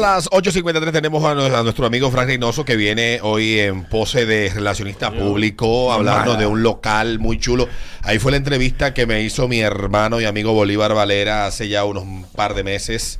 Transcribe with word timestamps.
A 0.00 0.14
las 0.14 0.30
8.53 0.30 0.92
tenemos 0.92 1.24
a, 1.24 1.32
a 1.32 1.62
nuestro 1.64 1.84
amigo 1.84 2.08
Frank 2.12 2.28
Reynoso 2.28 2.64
que 2.64 2.76
viene 2.76 3.18
hoy 3.20 3.58
en 3.58 3.82
pose 3.82 4.26
de 4.26 4.48
relacionista 4.48 5.10
público, 5.10 5.92
hablando 5.92 6.36
de 6.36 6.46
un 6.46 6.62
local 6.62 7.18
muy 7.18 7.40
chulo. 7.40 7.68
Ahí 8.02 8.20
fue 8.20 8.30
la 8.30 8.36
entrevista 8.36 8.94
que 8.94 9.06
me 9.06 9.22
hizo 9.22 9.48
mi 9.48 9.58
hermano 9.58 10.20
y 10.20 10.24
amigo 10.24 10.52
Bolívar 10.52 10.94
Valera 10.94 11.46
hace 11.46 11.68
ya 11.68 11.84
unos 11.84 12.04
par 12.36 12.54
de 12.54 12.62
meses. 12.62 13.18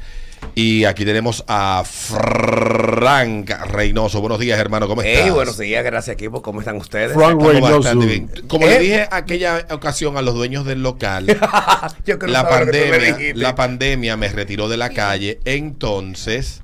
Y 0.55 0.85
aquí 0.85 1.05
tenemos 1.05 1.45
a 1.49 1.83
Frank 1.85 3.51
Reynoso. 3.73 4.21
Buenos 4.21 4.39
días, 4.39 4.57
hermano, 4.61 4.87
¿cómo 4.87 5.03
estás? 5.03 5.25
Hey, 5.25 5.31
buenos 5.31 5.59
días, 5.59 5.85
gracias 5.85 6.15
equipo, 6.15 6.43
¿cómo 6.43 6.61
están 6.61 6.77
ustedes? 6.77 7.13
Frank 7.13 7.41
Estamos 7.41 7.53
Reynoso. 7.55 7.75
bastante 7.75 8.07
bien. 8.07 8.31
Como 8.47 8.67
¿Eh? 8.67 8.71
le 8.71 8.79
dije 8.79 9.09
aquella 9.11 9.67
ocasión 9.71 10.17
a 10.17 10.23
los 10.23 10.35
dueños 10.35 10.65
del 10.65 10.81
local, 10.83 11.27
la 12.27 12.49
pandemia, 12.49 13.35
la 13.35 13.57
pandemia 13.57 14.17
me 14.17 14.29
retiró 14.29 14.69
de 14.69 14.77
la 14.77 14.91
calle, 14.91 15.41
entonces, 15.45 16.63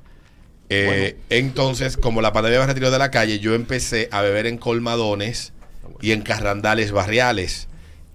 eh, 0.69 1.17
entonces, 1.29 1.97
como 1.97 2.21
la 2.21 2.33
pandemia 2.33 2.59
me 2.61 2.67
retiró 2.67 2.91
de 2.91 2.99
la 2.99 3.11
calle, 3.11 3.39
yo 3.39 3.53
empecé 3.53 4.09
a 4.11 4.21
beber 4.21 4.47
en 4.47 4.57
colmadones 4.57 5.53
y 6.01 6.11
en 6.11 6.21
carrandales 6.21 6.91
barriales. 6.91 7.67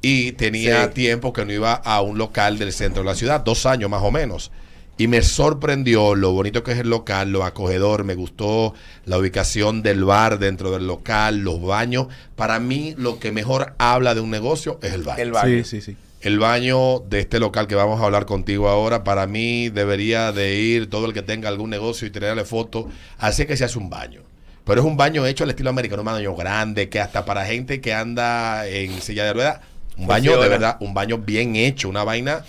Y 0.02 0.32
tenía 0.32 0.86
Sí. 0.86 0.94
tiempo 0.94 1.32
que 1.32 1.44
no 1.44 1.52
iba 1.52 1.74
a 1.74 2.00
un 2.00 2.16
local 2.18 2.58
del 2.58 2.72
centro 2.72 3.02
de 3.02 3.08
la 3.10 3.14
ciudad, 3.14 3.40
dos 3.44 3.66
años 3.66 3.90
más 3.90 4.02
o 4.02 4.10
menos. 4.10 4.50
Y 4.96 5.08
me 5.08 5.22
sorprendió 5.22 6.14
lo 6.14 6.32
bonito 6.32 6.62
que 6.62 6.72
es 6.72 6.78
el 6.78 6.90
local, 6.90 7.30
lo 7.32 7.44
acogedor, 7.44 8.04
me 8.04 8.14
gustó 8.14 8.74
la 9.06 9.16
ubicación 9.18 9.82
del 9.82 10.04
bar 10.04 10.38
dentro 10.38 10.70
del 10.72 10.86
local, 10.86 11.38
los 11.38 11.62
baños. 11.62 12.08
Para 12.36 12.60
mí, 12.60 12.94
lo 12.98 13.18
que 13.18 13.32
mejor 13.32 13.74
habla 13.78 14.14
de 14.14 14.20
un 14.20 14.30
negocio 14.30 14.78
es 14.82 14.92
el 14.92 15.02
baño. 15.02 15.22
El 15.22 15.32
baño. 15.32 15.64
Sí, 15.64 15.80
sí, 15.80 15.92
sí. 15.92 15.96
El 16.20 16.38
baño 16.38 17.00
de 17.00 17.20
este 17.20 17.40
local 17.40 17.66
que 17.66 17.74
vamos 17.74 18.00
a 18.00 18.04
hablar 18.04 18.26
contigo 18.26 18.68
ahora, 18.68 19.04
para 19.04 19.26
mí 19.26 19.70
debería 19.70 20.32
de 20.32 20.56
ir 20.56 20.90
todo 20.90 21.06
el 21.06 21.14
que 21.14 21.22
tenga 21.22 21.48
algún 21.48 21.70
negocio 21.70 22.06
y 22.06 22.10
tirarle 22.10 22.44
foto, 22.44 22.88
así 23.18 23.46
que 23.46 23.56
se 23.56 23.64
hace 23.64 23.78
un 23.78 23.88
baño. 23.88 24.20
Pero 24.64 24.82
es 24.82 24.86
un 24.86 24.96
baño 24.96 25.24
hecho 25.24 25.44
al 25.44 25.50
estilo 25.50 25.70
americano, 25.70 26.02
un 26.02 26.06
baño 26.06 26.36
grande, 26.36 26.90
que 26.90 27.00
hasta 27.00 27.24
para 27.24 27.46
gente 27.46 27.80
que 27.80 27.94
anda 27.94 28.66
en 28.68 29.00
silla 29.00 29.24
de 29.24 29.32
ruedas, 29.32 29.60
un 29.96 30.06
baño 30.06 30.40
de 30.40 30.48
verdad, 30.48 30.76
un 30.80 30.92
baño 30.92 31.18
bien 31.18 31.56
hecho, 31.56 31.88
una 31.88 32.04
vaina 32.04 32.44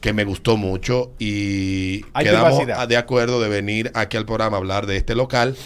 que 0.00 0.14
me 0.14 0.24
gustó 0.24 0.56
mucho 0.56 1.12
y 1.18 2.04
Hay 2.14 2.24
quedamos 2.24 2.58
privacidad. 2.58 2.88
de 2.88 2.96
acuerdo 2.96 3.40
de 3.40 3.50
venir 3.50 3.90
aquí 3.94 4.16
al 4.16 4.24
programa 4.24 4.56
a 4.56 4.60
hablar 4.60 4.86
de 4.86 4.96
este 4.96 5.14
local. 5.14 5.56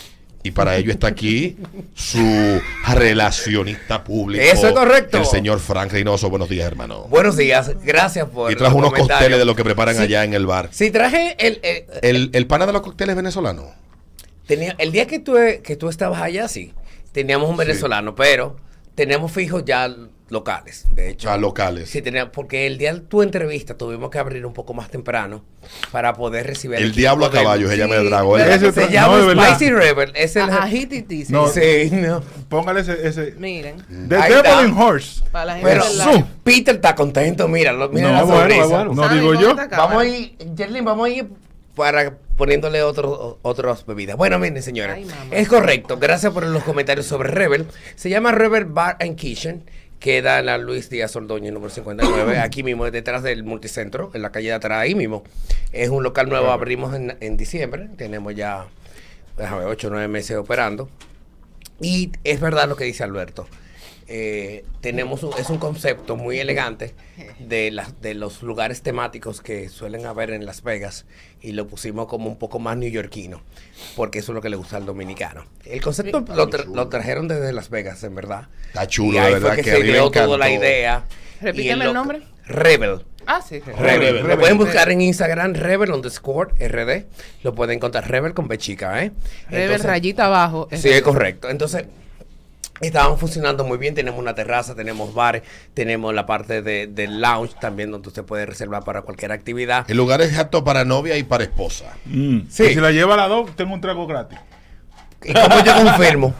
Y 0.46 0.50
para 0.50 0.76
ello 0.76 0.92
está 0.92 1.06
aquí 1.06 1.56
su 1.94 2.60
relacionista 2.92 4.04
público. 4.04 4.44
Eso 4.44 4.68
es 4.68 4.74
correcto. 4.74 5.16
El 5.16 5.24
señor 5.24 5.58
Frank 5.58 5.90
Reynoso. 5.90 6.28
Buenos 6.28 6.50
días, 6.50 6.66
hermano. 6.66 7.04
Buenos 7.08 7.36
días, 7.38 7.72
gracias 7.82 8.28
por 8.28 8.52
Y 8.52 8.56
trajo 8.56 8.76
unos 8.76 8.92
cócteles 8.92 9.38
de 9.38 9.44
lo 9.46 9.56
que 9.56 9.64
preparan 9.64 9.96
Sí. 9.96 10.02
allá 10.02 10.22
en 10.22 10.34
el 10.34 10.44
bar. 10.44 10.68
Sí, 10.70 10.90
traje 10.90 11.34
el, 11.38 11.60
el, 11.62 11.84
El, 12.02 12.30
el 12.34 12.46
pana 12.46 12.66
de 12.66 12.74
los 12.74 12.82
cócteles 12.82 13.16
venezolano. 13.16 13.70
tenía, 14.46 14.74
el 14.78 14.92
día 14.92 15.06
que 15.06 15.18
tú, 15.18 15.34
que 15.62 15.76
tú 15.76 15.88
estabas 15.88 16.20
allá, 16.20 16.46
sí, 16.46 16.74
teníamos 17.12 17.48
un 17.48 17.56
venezolano, 17.56 18.14
pero 18.14 18.56
teníamos 18.94 19.32
fijos 19.32 19.64
ya 19.64 19.94
locales, 20.30 20.86
de 20.92 21.10
hecho. 21.10 21.28
Ya 21.28 21.36
locales. 21.36 21.90
Sí, 21.90 22.00
tenía, 22.02 22.32
porque 22.32 22.66
el 22.66 22.78
día 22.78 22.94
de 22.94 23.00
tu 23.00 23.22
entrevista 23.22 23.76
tuvimos 23.76 24.10
que 24.10 24.18
abrir 24.18 24.44
un 24.46 24.52
poco 24.54 24.72
más 24.74 24.88
temprano 24.90 25.44
para 25.92 26.14
poder 26.14 26.46
recibir 26.46 26.78
El 26.78 26.92
diablo 26.94 27.26
a 27.26 27.28
de- 27.28 27.38
caballo 27.38 27.68
se 28.72 28.88
llama. 28.90 29.56
Spicy 29.56 29.70
Rebel. 29.70 30.12
Es 30.14 30.34
el, 30.36 30.50
Ajititi, 30.50 31.24
sí. 31.26 31.32
No. 31.32 31.46
Sí, 31.48 31.90
no. 31.92 32.22
Póngale 32.48 32.80
ese. 32.80 33.06
ese 33.06 33.34
Miren, 33.38 33.76
The 34.08 34.16
Ahí 34.16 34.32
Devil 34.32 34.50
in 34.64 34.70
está. 34.70 34.84
Horse. 34.84 35.24
para 35.30 35.44
la 35.44 35.54
gente 35.56 35.68
Pero. 35.70 35.84
Peter 36.42 36.74
está 36.76 36.94
contento, 36.94 37.46
míralo, 37.46 37.88
mira 37.90 38.08
No, 38.08 38.12
la 38.14 38.22
bueno, 38.24 38.40
sonrisa. 38.40 38.66
bueno. 38.66 38.94
No 38.94 39.02
¿Saben 39.02 39.20
digo 39.20 39.34
yo. 39.34 39.54
Vamos 39.76 40.02
a 40.02 40.06
ir, 40.06 40.36
Jerlin, 40.56 40.84
vamos 40.84 41.06
a 41.06 41.10
ir 41.10 41.26
para 41.74 42.16
poniéndole 42.36 42.82
otros 42.82 43.36
otras 43.42 43.86
bebidas. 43.86 44.16
Bueno, 44.16 44.38
miren, 44.38 44.56
Ay, 44.90 45.04
mamá. 45.04 45.26
es 45.30 45.48
correcto. 45.48 45.98
Gracias 45.98 46.32
por 46.32 46.44
los 46.44 46.62
comentarios 46.64 47.06
sobre 47.06 47.30
Rebel. 47.30 47.66
Se 47.96 48.10
llama 48.10 48.32
Rebel 48.32 48.64
Bar 48.66 48.96
and 49.00 49.16
Kitchen. 49.16 49.64
Queda 50.00 50.38
en 50.38 50.46
la 50.46 50.58
Luis 50.58 50.90
Díaz 50.90 51.16
Ordoño, 51.16 51.50
número 51.50 51.72
59, 51.72 52.38
aquí 52.40 52.62
mismo, 52.62 52.90
detrás 52.90 53.22
del 53.22 53.42
multicentro, 53.42 54.10
en 54.12 54.20
la 54.20 54.32
calle 54.32 54.48
de 54.48 54.54
atrás, 54.54 54.80
ahí 54.80 54.94
mismo. 54.94 55.24
Es 55.72 55.88
un 55.88 56.02
local 56.02 56.28
nuevo, 56.28 56.50
abrimos 56.50 56.94
en, 56.94 57.16
en 57.20 57.36
diciembre. 57.38 57.88
Tenemos 57.96 58.34
ya, 58.34 58.66
déjame, 59.38 59.64
8 59.64 59.86
o 59.86 59.90
9 59.90 60.08
meses 60.08 60.36
operando. 60.36 60.90
Y 61.80 62.12
es 62.22 62.40
verdad 62.40 62.68
lo 62.68 62.76
que 62.76 62.84
dice 62.84 63.02
Alberto. 63.02 63.46
Eh, 64.06 64.64
tenemos 64.82 65.22
un- 65.22 65.32
es 65.38 65.48
un 65.48 65.56
concepto 65.58 66.16
muy 66.16 66.38
elegante 66.38 66.94
de, 67.38 67.70
las 67.70 68.00
de 68.02 68.12
los 68.14 68.42
lugares 68.42 68.82
temáticos 68.82 69.40
que 69.40 69.68
suelen 69.70 70.04
haber 70.04 70.30
en 70.30 70.44
Las 70.44 70.62
Vegas 70.62 71.06
y 71.40 71.52
lo 71.52 71.66
pusimos 71.66 72.06
como 72.06 72.28
un 72.28 72.36
poco 72.38 72.58
más 72.58 72.76
neoyorquino, 72.76 73.42
porque 73.96 74.18
eso 74.18 74.32
es 74.32 74.34
lo 74.34 74.42
que 74.42 74.50
le 74.50 74.56
gusta 74.56 74.76
al 74.76 74.84
dominicano. 74.84 75.44
El 75.64 75.80
concepto 75.80 76.20
lo, 76.34 76.50
tra- 76.50 76.66
lo 76.66 76.88
trajeron 76.88 77.28
desde 77.28 77.52
Las 77.52 77.70
Vegas, 77.70 78.04
en 78.04 78.14
verdad. 78.14 78.48
Está 78.66 78.86
chulo, 78.86 79.14
y 79.14 79.18
ahí 79.18 79.26
de 79.26 79.32
verdad, 79.40 79.48
fue 79.48 79.56
que, 79.56 79.62
que 79.62 79.70
se 79.76 79.80
creó 79.80 80.10
toda 80.10 80.36
la 80.36 80.50
idea. 80.50 81.04
Repíteme 81.40 81.86
el 81.86 81.94
nombre. 81.94 82.22
Rebel. 82.46 83.06
Ah, 83.26 83.40
sí. 83.40 83.60
Rebel. 83.60 83.78
Rebel. 84.16 84.26
Lo 84.28 84.38
pueden 84.38 84.58
buscar 84.58 84.90
en 84.90 85.00
Instagram, 85.00 85.54
Rebel 85.54 85.92
underscore 85.92 86.52
RD. 86.68 87.06
Lo 87.42 87.54
pueden 87.54 87.76
encontrar 87.78 88.06
Rebel 88.10 88.34
con 88.34 88.48
B 88.48 88.58
chica, 88.58 89.02
¿eh? 89.02 89.12
Rebel 89.48 89.62
Entonces- 89.62 89.86
rayita 89.86 90.26
abajo. 90.26 90.68
Sí, 90.72 90.90
es 90.90 91.00
correcto. 91.00 91.48
Entonces, 91.48 91.86
estaban 92.80 93.18
funcionando 93.18 93.64
muy 93.64 93.78
bien. 93.78 93.94
Tenemos 93.94 94.18
una 94.20 94.34
terraza, 94.34 94.74
tenemos 94.74 95.14
bares, 95.14 95.42
tenemos 95.74 96.12
la 96.14 96.26
parte 96.26 96.62
de, 96.62 96.86
del 96.86 97.20
lounge 97.20 97.54
también 97.60 97.90
donde 97.90 98.08
usted 98.08 98.24
puede 98.24 98.46
reservar 98.46 98.84
para 98.84 99.02
cualquier 99.02 99.32
actividad. 99.32 99.88
El 99.90 99.96
lugar 99.96 100.20
es 100.22 100.36
apto 100.38 100.64
para 100.64 100.84
novia 100.84 101.16
y 101.16 101.22
para 101.22 101.44
esposa. 101.44 101.92
Mm. 102.06 102.40
Sí. 102.48 102.64
Y 102.64 102.68
si 102.74 102.80
la 102.80 102.90
lleva 102.92 103.14
a 103.14 103.16
las 103.18 103.28
dos, 103.28 103.54
tengo 103.56 103.74
un 103.74 103.80
trago 103.80 104.06
gratis. 104.06 104.38
¿Y 105.24 105.32
cómo 105.32 105.64
yo 105.64 105.74
confirmo? 105.84 106.34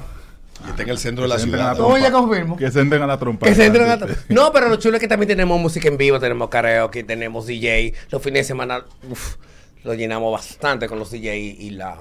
Y 0.66 0.70
está 0.70 0.82
en 0.82 0.88
el 0.90 0.98
centro 0.98 1.22
de 1.24 1.28
la 1.28 1.36
Que 1.36 1.42
ciudad. 1.42 1.72
la 1.72 1.76
¿Cómo 1.78 1.96
yo 1.98 2.04
trompa. 2.04 2.18
confirmo? 2.20 2.56
Que 2.56 2.70
se 2.70 2.80
entren 2.80 3.02
a 3.02 3.06
la 3.06 3.18
trompa. 3.18 3.46
Que 3.46 3.54
se 3.54 3.66
entren 3.66 3.88
a- 3.90 3.98
No, 4.28 4.50
pero 4.52 4.68
lo 4.68 4.76
chulo 4.76 4.96
es 4.96 5.00
que 5.00 5.08
también 5.08 5.28
tenemos 5.28 5.60
música 5.60 5.88
en 5.88 5.96
vivo, 5.98 6.18
tenemos 6.20 6.48
karaoke, 6.48 7.04
tenemos 7.04 7.46
DJ. 7.46 7.92
Los 8.10 8.22
fines 8.22 8.40
de 8.40 8.44
semana 8.44 8.84
uf, 9.10 9.36
lo 9.84 9.94
llenamos 9.94 10.32
bastante 10.32 10.88
con 10.88 10.98
los 10.98 11.10
DJ 11.10 11.36
y 11.36 11.70
la 11.70 11.96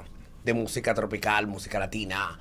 de 0.46 0.54
música 0.54 0.94
tropical, 0.94 1.48
música 1.48 1.80
latina, 1.80 2.38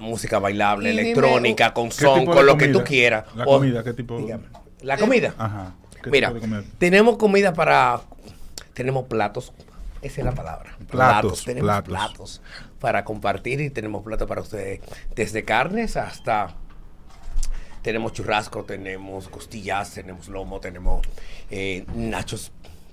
música 0.00 0.38
bailable, 0.38 0.90
dime, 0.90 1.02
electrónica, 1.02 1.72
con 1.74 1.88
¿Qué 1.88 1.94
son, 1.96 2.24
con 2.26 2.46
lo 2.46 2.56
que 2.56 2.68
tú 2.68 2.82
quieras. 2.84 3.24
La 3.34 3.44
O- 3.44 3.58
comida, 3.58 3.82
¿qué 3.84 3.92
tipo? 3.92 4.18
Dígame. 4.18 4.44
¿La 4.82 4.96
comida? 4.96 5.34
Ajá. 5.38 5.74
¿Qué 6.02 6.10
Mira, 6.10 6.28
tipo 6.28 6.40
de 6.40 6.48
comida? 6.48 6.64
tenemos 6.78 7.16
comida 7.16 7.52
para. 7.52 8.00
Tenemos 8.74 9.04
platos. 9.06 9.52
Esa 10.02 10.20
es 10.22 10.24
la 10.24 10.32
palabra. 10.32 10.76
Platos, 10.90 11.44
Tenemos 11.44 11.68
platos. 11.82 11.88
platos 11.88 12.42
para 12.80 13.04
compartir 13.04 13.60
y 13.60 13.68
tenemos 13.68 14.02
platos 14.02 14.26
para 14.26 14.40
ustedes. 14.40 14.80
Desde 15.14 15.44
carnes 15.44 15.96
hasta. 15.98 16.54
Tenemos 17.82 18.12
churrasco, 18.12 18.64
tenemos 18.64 19.28
costillas, 19.28 19.92
tenemos 19.92 20.28
lomo, 20.28 20.60
tenemos 20.60 21.06
eh, 21.50 21.84
nachos 21.94 22.52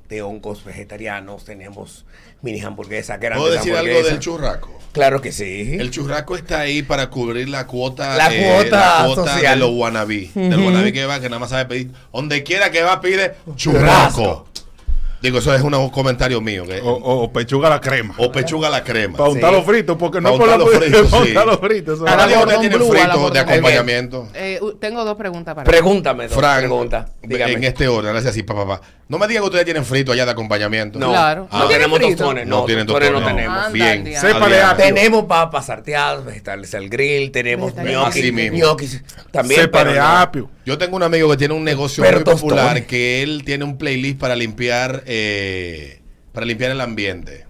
de 0.09 0.21
hongos 0.21 0.63
vegetarianos, 0.63 1.45
tenemos 1.45 2.05
mini 2.41 2.61
hamburguesas, 2.61 3.19
grandes 3.19 3.41
¿Puedo 3.41 3.53
decir 3.53 3.75
algo 3.75 4.03
del 4.03 4.19
churraco? 4.19 4.77
Claro 4.93 5.21
que 5.21 5.31
sí. 5.31 5.75
El 5.79 5.91
churraco 5.91 6.35
está 6.35 6.61
ahí 6.61 6.81
para 6.81 7.09
cubrir 7.09 7.49
la 7.49 7.67
cuota, 7.67 8.15
La 8.15 8.29
cuota 8.29 8.99
la 8.99 9.05
cuota 9.05 9.37
de 9.37 9.55
los 9.55 9.71
wannabe. 9.71 10.31
Del 10.33 10.59
wannabe 10.59 10.93
que 10.93 11.05
va, 11.05 11.19
que 11.19 11.29
nada 11.29 11.39
más 11.39 11.49
sabe 11.49 11.65
pedir. 11.65 11.91
Donde 12.11 12.43
quiera 12.43 12.71
que 12.71 12.81
va, 12.81 12.99
pide 13.01 13.35
Churrasco. 13.55 14.47
Digo, 15.21 15.39
eso 15.39 15.53
es 15.53 15.61
un 15.61 15.89
comentario 15.89 16.39
mío. 16.41 16.63
Que, 16.65 16.79
O, 16.81 16.91
o- 16.91 17.23
o 17.23 17.33
pechuga 17.33 17.67
a 17.67 17.71
la 17.71 17.81
crema. 17.81 18.13
o 18.17 18.31
pechuga 18.31 18.67
a 18.67 18.71
la 18.71 18.83
crema. 18.83 19.17
Para 19.17 19.29
Sí. 19.31 19.35
untarlo 19.37 19.63
frito, 19.63 19.97
porque 19.97 20.21
no 20.21 20.37
por 20.37 20.47
la 20.47 20.55
untarlo 20.57 20.67
frito, 20.79 21.05
pa' 21.09 21.23
sí. 21.23 21.27
untarlo 21.29 21.57
frito. 21.57 21.93
eso 21.93 22.03
A 22.03 22.05
Cada 22.05 22.17
la 22.17 22.23
es- 22.23 22.29
día 22.29 22.37
usted 22.37 22.45
Gordon 22.55 22.61
tiene 22.61 22.75
Blue, 22.75 22.85
a 22.85 23.07
la 23.07 23.13
frito 23.13 23.29
de 23.31 23.39
acompañamiento. 23.39 24.27
Eh, 24.35 24.59
u- 24.61 24.73
tengo 24.73 25.03
dos 25.03 25.15
preguntas 25.17 25.55
para 25.55 25.65
Pregúntame, 25.65 26.27
dos 26.27 26.37
Frank, 26.37 26.59
preguntas. 26.59 27.11
Dígame. 27.23 27.53
en 27.53 27.63
este 27.63 27.87
orden, 27.87 28.11
gracias 28.11 28.31
así, 28.31 28.43
papá. 28.43 28.67
Pa. 28.67 28.81
No 29.09 29.17
me 29.17 29.27
digan 29.27 29.41
que 29.43 29.47
ustedes 29.47 29.65
tienen 29.65 29.85
frito 29.85 30.11
allá 30.11 30.25
de 30.25 30.31
acompañamiento. 30.31 30.99
No, 30.99 31.09
Claro. 31.09 31.47
Ah. 31.49 31.57
no 31.59 31.63
¿No 31.63 31.69
tenemos 31.69 31.99
tostones. 31.99 32.45
No 32.47 32.57
No, 32.59 32.65
tienen 32.65 32.85
tostones 32.85 33.11
no 33.11 33.17
tostones, 33.19 33.35
tenemos. 33.45 33.65
Anda, 33.65 33.73
Bien. 33.73 34.75
Tenemos 34.77 35.25
papas 35.25 35.65
sarteadas, 35.65 36.25
vegetales 36.25 36.73
al 36.75 36.89
grill, 36.89 37.31
tenemos 37.31 37.73
gnocchi, 37.73 38.31
también. 39.31 39.69
Pero 39.71 39.91
de 39.93 39.99
no. 39.99 40.05
apio. 40.05 40.49
Yo 40.67 40.77
tengo 40.77 40.97
un 40.97 41.03
amigo 41.03 41.29
que 41.31 41.37
tiene 41.37 41.53
un 41.53 41.63
negocio 41.63 42.03
muy 42.03 42.11
popular 42.25 42.35
tostones. 42.35 42.87
que 42.87 43.23
él 43.23 43.43
tiene 43.45 43.63
un 43.63 43.77
playlist 43.77 44.19
para 44.19 44.35
limpiar 44.35 45.01
eh, 45.05 46.01
para 46.33 46.45
limpiar 46.45 46.71
el 46.71 46.81
ambiente. 46.81 47.45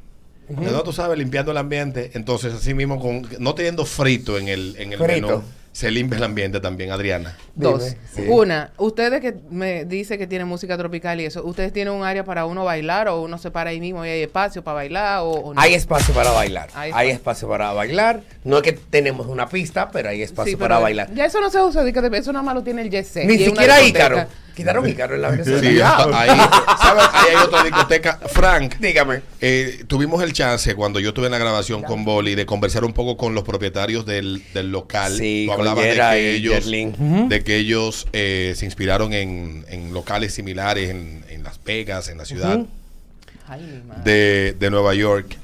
No, 0.50 0.84
tú 0.84 0.94
sabes, 0.94 1.18
limpiando 1.18 1.52
el 1.52 1.58
ambiente. 1.58 2.12
Entonces, 2.14 2.54
así 2.54 2.76
mismo, 2.76 3.00
con, 3.00 3.28
no 3.40 3.56
teniendo 3.56 3.86
frito 3.86 4.38
en 4.38 4.48
el, 4.50 4.76
en 4.78 4.94
el 4.94 5.00
Frito. 5.00 5.28
menú, 5.28 5.44
se 5.78 5.92
limpia 5.92 6.18
el 6.18 6.24
ambiente 6.24 6.60
también, 6.60 6.90
Adriana. 6.90 7.38
Dos. 7.54 7.84
Dime, 7.84 7.98
sí. 8.12 8.22
Una, 8.28 8.72
ustedes 8.78 9.22
que 9.22 9.36
me 9.52 9.86
dice 9.86 10.18
que 10.18 10.26
tienen 10.26 10.48
música 10.48 10.76
tropical 10.76 11.22
y 11.22 11.26
eso, 11.26 11.46
¿ustedes 11.46 11.72
tienen 11.72 11.94
un 11.94 12.04
área 12.04 12.26
para 12.26 12.48
uno 12.48 12.66
bailar 12.66 13.08
o 13.10 13.22
uno 13.22 13.38
se 13.38 13.52
para 13.52 13.70
ahí 13.70 13.80
mismo 13.80 14.04
y 14.04 14.10
hay 14.10 14.24
espacio 14.24 14.64
para 14.64 14.74
bailar 14.74 15.20
o, 15.20 15.30
o 15.30 15.54
no? 15.54 15.62
Hay 15.62 15.76
espacio 15.76 16.16
para 16.16 16.32
bailar. 16.32 16.70
Hay 16.74 16.92
Hay, 16.96 17.10
espacio. 17.10 17.14
espacio 17.14 17.50
para 17.50 17.74
bailar. 17.74 18.22
No 18.44 18.58
es 18.58 18.64
que 18.64 18.72
tenemos 18.74 19.28
una 19.28 19.48
pista, 19.50 19.92
pero 19.92 20.10
hay 20.10 20.24
espacio 20.24 20.54
Sí, 20.54 20.56
para 20.56 20.80
bailar. 20.80 21.14
Ya 21.14 21.26
eso 21.26 21.40
no 21.40 21.52
se 21.52 21.62
usa, 21.62 21.88
eso 21.88 22.34
nada 22.34 22.42
más 22.44 22.56
lo 22.56 22.64
tiene 22.64 22.82
el 22.82 22.90
Jet 22.90 23.06
Set. 23.06 23.28
Ni 23.28 23.38
siquiera. 23.38 23.80
Ícaro. 23.84 24.26
Quitaron 24.58 24.90
Ícaro 24.90 25.14
en 25.14 25.22
la 25.22 25.30
Venezuela. 25.30 25.60
Sí, 25.62 25.68
ahí, 25.78 26.30
¿sabes? 26.82 27.04
Ahí 27.14 27.30
hay 27.30 27.46
otra 27.46 27.64
discoteca. 27.64 28.20
Frank, 28.34 28.76
Dígame. 28.80 29.22
eh, 29.40 29.84
tuvimos 29.86 30.24
el 30.24 30.34
chance 30.34 30.74
cuando 30.74 31.00
yo 31.00 31.10
estuve 31.10 31.28
en 31.28 31.32
la 31.34 31.38
grabación 31.38 31.84
con 31.84 32.04
Boli 32.04 32.34
de 32.34 32.48
conversar 32.48 32.84
un 32.84 32.92
poco 32.92 33.18
con 33.18 33.36
los 33.36 33.44
propietarios 33.44 34.08
del, 34.08 34.42
del 34.56 34.72
local. 34.72 35.16
Sí, 35.16 35.44
Tú 35.46 35.54
hablabas 35.54 35.86
de 35.86 35.94
que 35.94 36.32
ellos, 36.34 36.66
de 37.30 37.44
que 37.44 37.58
ellos 37.58 38.08
eh, 38.14 38.54
se 38.58 38.66
inspiraron 38.66 39.14
en, 39.14 39.64
en 39.70 39.94
locales 39.94 40.34
similares 40.34 40.90
en, 40.90 41.24
en 41.30 41.44
Las 41.44 41.64
Vegas, 41.64 42.10
en 42.10 42.18
la 42.18 42.26
ciudad. 42.26 42.60
Ay, 43.48 43.84
de, 44.04 44.56
de 44.60 44.70
Nueva 44.72 44.96
York. 44.96 45.38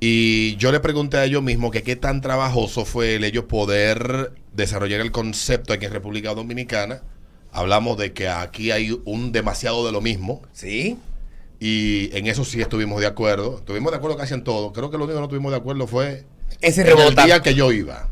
Y 0.00 0.56
yo 0.56 0.72
le 0.72 0.80
pregunté 0.80 1.18
a 1.18 1.24
ellos 1.26 1.42
mismos 1.42 1.70
que 1.70 1.82
qué 1.82 1.96
tan 1.96 2.22
trabajoso 2.22 2.86
fue 2.86 3.16
el 3.16 3.24
ellos 3.24 3.44
poder 3.44 4.32
desarrollar 4.54 5.00
el 5.02 5.12
concepto 5.12 5.72
aquí 5.74 5.84
en 5.84 5.92
República 5.92 6.32
Dominicana. 6.34 7.02
Hablamos 7.54 7.96
de 7.96 8.12
que 8.12 8.28
aquí 8.28 8.70
hay 8.72 9.00
un 9.04 9.32
demasiado 9.32 9.86
de 9.86 9.92
lo 9.92 10.00
mismo. 10.00 10.42
Sí. 10.52 10.98
Y 11.60 12.14
en 12.16 12.26
eso 12.26 12.44
sí 12.44 12.60
estuvimos 12.60 13.00
de 13.00 13.06
acuerdo. 13.06 13.58
Estuvimos 13.58 13.92
de 13.92 13.96
acuerdo 13.98 14.16
casi 14.16 14.34
en 14.34 14.44
todo. 14.44 14.72
Creo 14.72 14.90
que 14.90 14.98
lo 14.98 15.04
único 15.04 15.14
que 15.16 15.20
no 15.20 15.26
estuvimos 15.26 15.52
de 15.52 15.58
acuerdo 15.58 15.86
fue 15.86 16.24
Ese 16.60 16.82
en 16.90 16.98
el 16.98 17.14
día 17.14 17.40
que 17.40 17.54
yo 17.54 17.72
iba. 17.72 18.08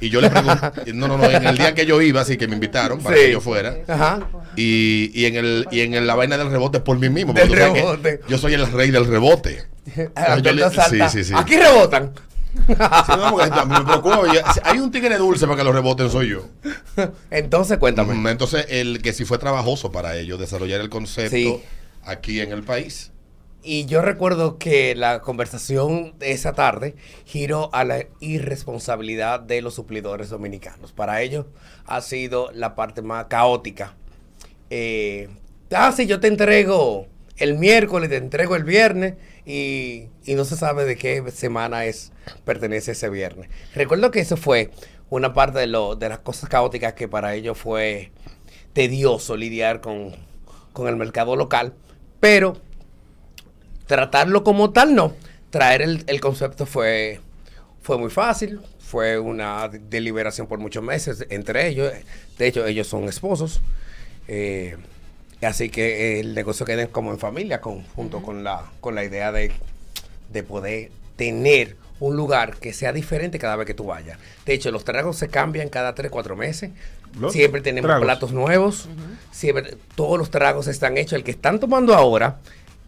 Y 0.00 0.10
yo 0.10 0.20
le 0.20 0.30
pregunté, 0.30 0.92
no, 0.94 1.08
no, 1.08 1.16
no, 1.16 1.30
en 1.30 1.46
el 1.46 1.56
día 1.56 1.74
que 1.74 1.86
yo 1.86 2.02
iba, 2.02 2.20
así 2.20 2.36
que 2.36 2.48
me 2.48 2.54
invitaron 2.54 3.00
para 3.00 3.16
Sí. 3.16 3.22
que 3.24 3.32
yo 3.32 3.40
fuera. 3.40 3.76
Ajá. 3.88 4.28
Y, 4.56 5.10
y 5.14 5.26
en 5.26 5.36
el 5.36 5.68
y 5.70 5.80
en 5.80 5.94
el- 5.94 6.06
la 6.08 6.14
vaina 6.16 6.36
del 6.36 6.50
rebote 6.50 6.80
por 6.80 6.98
mí 6.98 7.08
mismo. 7.08 7.32
Del 7.32 7.48
porque 7.48 8.20
yo 8.28 8.36
soy 8.36 8.54
el 8.54 8.70
rey 8.70 8.90
del 8.90 9.06
rebote. 9.06 9.64
La 10.16 10.38
yo 10.38 10.52
le- 10.52 10.64
sí, 11.08 11.24
sí. 11.24 11.32
Aquí 11.36 11.56
rebotan. 11.56 12.12
Sí, 12.66 13.12
no, 13.16 13.30
porque 13.32 13.50
a 13.50 13.64
mí 13.64 13.74
me 13.78 13.84
preocupa. 13.84 14.18
oye, 14.20 14.42
Hay 14.64 14.78
un 14.78 14.90
tigre 14.90 15.16
dulce 15.16 15.46
para 15.46 15.56
que 15.58 15.64
lo 15.64 15.72
reboten, 15.72 16.10
soy 16.10 16.30
yo. 16.30 16.48
Entonces, 17.30 17.78
cuéntame. 17.78 18.14
Mm, 18.14 18.26
Entonces, 18.28 18.66
el 18.68 19.00
que 19.02 19.12
sí 19.12 19.24
fue 19.24 19.38
trabajoso 19.38 19.90
para 19.90 20.16
ellos 20.16 20.38
desarrollar 20.38 20.80
el 20.80 20.90
concepto 20.90 21.30
Sí. 21.36 21.62
aquí 22.04 22.40
en 22.40 22.52
el 22.52 22.62
país. 22.62 23.10
Y 23.64 23.86
yo 23.86 24.02
recuerdo 24.02 24.58
que 24.58 24.94
la 24.96 25.20
conversación 25.20 26.18
de 26.18 26.32
esa 26.32 26.52
tarde 26.52 26.96
giró 27.24 27.70
a 27.72 27.84
la 27.84 28.04
irresponsabilidad 28.18 29.38
de 29.40 29.62
los 29.62 29.74
suplidores 29.74 30.30
dominicanos. 30.30 30.92
Para 30.92 31.22
ellos 31.22 31.46
ha 31.86 32.00
sido 32.00 32.50
la 32.52 32.74
parte 32.74 33.02
más 33.02 33.26
caótica. 33.26 33.94
Eh, 34.70 35.28
ah, 35.72 35.92
sí, 35.96 36.06
yo 36.06 36.18
te 36.20 36.26
entrego 36.28 37.06
el 37.36 37.56
miércoles, 37.56 38.10
te 38.10 38.16
entrego 38.16 38.56
el 38.56 38.64
viernes 38.64 39.14
y, 39.44 40.08
y 40.24 40.34
no 40.34 40.44
se 40.44 40.56
sabe 40.56 40.84
de 40.84 40.96
qué 40.96 41.22
semana 41.30 41.84
es 41.84 42.12
pertenece 42.44 42.92
ese 42.92 43.08
viernes. 43.08 43.48
Recuerdo 43.74 44.10
que 44.10 44.20
eso 44.20 44.36
fue 44.36 44.70
una 45.10 45.34
parte 45.34 45.58
de, 45.58 45.66
lo, 45.66 45.96
de 45.96 46.08
las 46.08 46.20
cosas 46.20 46.48
caóticas 46.48 46.94
que 46.94 47.08
para 47.08 47.34
ellos 47.34 47.58
fue 47.58 48.12
tedioso 48.72 49.36
lidiar 49.36 49.80
con, 49.80 50.14
con 50.72 50.88
el 50.88 50.96
mercado 50.96 51.36
local, 51.36 51.74
pero 52.20 52.56
tratarlo 53.86 54.44
como 54.44 54.70
tal 54.70 54.94
no. 54.94 55.14
Traer 55.50 55.82
el, 55.82 56.20
concepto 56.20 56.64
fue, 56.64 57.20
fue 57.82 57.98
muy 57.98 58.08
fácil, 58.08 58.60
fue 58.78 59.18
una 59.18 59.68
deliberación 59.68 60.46
por 60.46 60.58
muchos 60.58 60.82
meses 60.82 61.26
entre 61.28 61.68
ellos. 61.68 61.92
De 62.38 62.46
hecho, 62.46 62.64
ellos 62.64 62.86
son 62.86 63.04
esposos. 63.04 63.60
eh, 64.28 64.76
así 65.44 65.68
que 65.70 66.20
el 66.20 66.34
negocio 66.34 66.64
queda 66.66 66.86
como 66.88 67.10
en 67.12 67.18
familia, 67.18 67.60
con, 67.60 67.82
junto 67.94 68.22
con, 68.22 68.44
la, 68.44 68.64
con 68.80 68.94
la 68.94 69.04
idea 69.04 69.32
de, 69.32 69.52
de 70.32 70.42
poder 70.42 70.90
tener 71.16 71.76
un 72.00 72.16
lugar 72.16 72.56
que 72.56 72.72
sea 72.72 72.92
diferente 72.92 73.38
cada 73.38 73.54
vez 73.56 73.66
que 73.66 73.74
tú 73.74 73.84
vayas. 73.86 74.18
De 74.44 74.54
hecho, 74.54 74.70
los 74.72 74.84
tragos 74.84 75.16
se 75.16 75.28
cambian 75.28 75.68
cada 75.68 75.94
3, 75.94 76.10
4 76.10 76.34
meses. 76.36 76.70
¿Los 77.20 77.32
Siempre 77.32 77.60
tenemos 77.60 77.88
tragos? 77.88 78.04
platos 78.04 78.32
nuevos. 78.32 78.88
Siempre, 79.30 79.76
todos 79.94 80.18
los 80.18 80.30
tragos 80.30 80.66
están 80.66 80.96
hechos. 80.98 81.12
El 81.12 81.24
que 81.24 81.30
están 81.30 81.60
tomando 81.60 81.94
ahora 81.94 82.38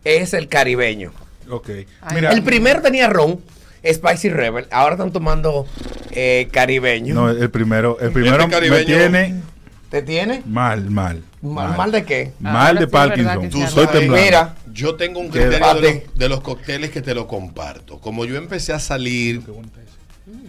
es 0.02 0.34
el 0.34 0.48
caribeño. 0.48 1.12
Ok. 1.50 1.68
Ay, 2.00 2.14
Mira, 2.14 2.32
El 2.32 2.42
primero 2.42 2.80
tenía 2.82 3.06
ron, 3.08 3.38
Spicy 3.86 4.30
Rebel. 4.30 4.66
Ahora 4.70 4.94
están 4.94 5.12
tomando 5.12 5.66
eh, 6.10 6.48
caribeño. 6.50 7.14
no, 7.14 7.28
el 7.30 7.50
primero, 7.50 7.98
el 8.00 8.10
primero 8.12 8.48
me 8.48 8.52
caribeño- 8.54 8.86
tiene 8.86 9.42
¿Te 9.90 10.02
tiene? 10.02 10.42
mal, 10.46 10.90
mal. 10.90 11.22
¿Mal, 11.52 11.76
mal 11.76 11.92
de 11.92 12.04
qué? 12.04 12.32
Mal 12.40 12.78
de 12.78 12.86
Parkinson. 12.88 13.50
Tú 13.50 13.58
temblando. 13.92 14.24
Mira, 14.24 14.56
Yo 14.72 14.94
tengo 14.96 15.20
un 15.20 15.28
criterio 15.28 15.58
de 15.58 15.60
los, 16.04 16.14
de 16.18 16.28
los 16.28 16.40
cócteles 16.40 16.90
que 16.90 17.02
te 17.02 17.14
lo 17.14 17.26
comparto. 17.28 17.98
Como 18.00 18.24
yo 18.24 18.36
empecé 18.36 18.72
a 18.72 18.78
salir 18.80 19.42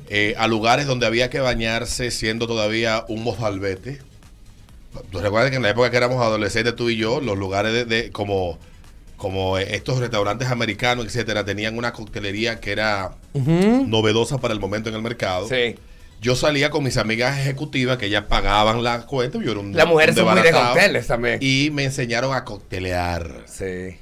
eh, 0.09 0.35
a 0.37 0.47
lugares 0.47 0.87
donde 0.87 1.05
había 1.05 1.29
que 1.29 1.39
bañarse 1.39 2.11
siendo 2.11 2.47
todavía 2.47 3.05
un 3.09 3.23
mozalbete. 3.23 3.99
Tú 5.11 5.19
recuerdas 5.19 5.49
que 5.51 5.57
en 5.57 5.63
la 5.63 5.69
época 5.71 5.91
que 5.91 5.97
éramos 5.97 6.21
adolescentes 6.23 6.75
tú 6.75 6.89
y 6.89 6.95
yo, 6.95 7.19
los 7.19 7.37
lugares 7.37 7.73
de, 7.73 7.83
de- 7.85 8.11
como, 8.11 8.57
como 9.17 9.57
estos 9.57 9.99
restaurantes 9.99 10.49
americanos, 10.49 11.05
etcétera, 11.05 11.43
tenían 11.43 11.77
una 11.77 11.91
coctelería 11.91 12.59
que 12.61 12.71
era 12.71 13.11
novedosa 13.89 14.37
para 14.37 14.53
el 14.53 14.59
momento 14.61 14.87
en 14.89 14.95
el 14.95 15.01
mercado. 15.01 15.47
sí. 15.49 15.75
Yo 16.21 16.35
salía 16.35 16.69
con 16.69 16.83
mis 16.83 16.97
amigas 16.97 17.37
ejecutivas 17.39 17.97
que 17.97 18.07
ellas 18.07 18.25
pagaban 18.27 18.83
la 18.83 19.05
cuenta. 19.05 19.39
Yo 19.43 19.51
era 19.51 19.59
un, 19.59 19.75
Las 19.75 19.87
mujeres 19.87 20.15
son 20.15 20.31
muy 20.31 20.41
de 20.41 20.51
cócteles 20.51 21.07
también. 21.07 21.39
Y 21.41 21.69
me 21.73 21.83
enseñaron 21.83 22.33
a 22.33 22.43
coctelear. 22.43 23.43
Sí. 23.45 23.97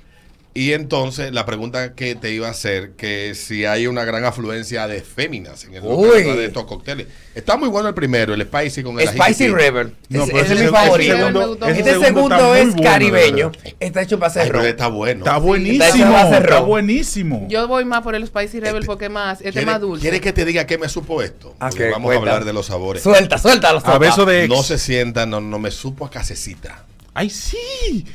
Y 0.55 0.73
entonces 0.73 1.33
la 1.33 1.47
pregunta 1.47 1.95
que 1.95 2.13
te 2.13 2.31
iba 2.31 2.47
a 2.47 2.51
hacer, 2.51 2.91
que 2.91 3.33
si 3.33 3.65
hay 3.65 3.87
una 3.87 4.03
gran 4.05 4.23
afluencia 4.23 4.85
de 4.87 5.01
féminas 5.01 5.63
en 5.63 5.73
el 5.73 5.81
local 5.83 6.13
de 6.37 6.45
estos 6.45 6.65
cócteles. 6.65 7.07
Está 7.33 7.57
muy 7.57 7.69
bueno 7.69 7.89
el 7.89 7.95
primero, 7.95 8.35
el 8.35 8.43
spicy 8.43 8.83
con 8.83 8.99
el 8.99 9.07
Spicy. 9.07 9.47
Rebel. 9.47 9.95
No, 10.09 10.23
Ese- 10.25 10.31
pero 10.31 10.45
ese 10.45 10.53
es 10.53 10.61
mi 10.61 10.67
favorito. 10.67 11.17
segundo- 11.17 11.67
este 11.67 11.99
segundo 11.99 12.55
es 12.55 12.67
bueno, 12.75 12.83
caribeño. 12.83 13.51
Está 13.79 14.03
hecho 14.03 14.19
para 14.19 14.27
hacer 14.29 14.51
ron. 14.51 14.63
está 14.67 14.87
bueno. 14.89 15.19
Está 15.25 15.31
Está 15.37 15.39
buenísimo. 15.43 16.17
Está 16.19 16.59
buenísimo. 16.59 17.47
Yo 17.49 17.67
voy 17.67 17.85
más 17.85 18.01
por 18.03 18.13
el 18.13 18.27
Spicy 18.27 18.59
Rebel 18.59 18.85
porque 18.85 19.09
más, 19.09 19.37
este 19.39 19.47
es 19.49 19.53
¿Quiere- 19.53 19.65
más 19.65 19.81
dulce. 19.81 20.01
¿Quieres 20.01 20.21
que 20.21 20.33
te 20.33 20.45
diga 20.45 20.67
qué 20.67 20.77
me 20.77 20.87
supo 20.87 21.23
esto? 21.23 21.55
Ah, 21.59 21.69
Porque 21.69 21.85
¿qué? 21.85 21.89
vamos 21.89 22.09
Cuenta. 22.09 22.29
a 22.29 22.33
hablar 22.33 22.45
de 22.45 22.53
los 22.53 22.67
sabores. 22.67 23.01
Suelta, 23.01 23.39
suelta 23.39 23.73
los 23.73 23.83
A 23.85 23.97
beso 23.97 24.23
de 24.25 24.43
ex. 24.43 24.49
No 24.55 24.61
se 24.61 24.77
sienta, 24.77 25.25
no, 25.25 25.41
no 25.41 25.57
me 25.57 25.71
supo 25.71 26.05
a 26.05 26.11
casecita. 26.11 26.85
Ay, 27.15 27.31
sí. 27.31 28.05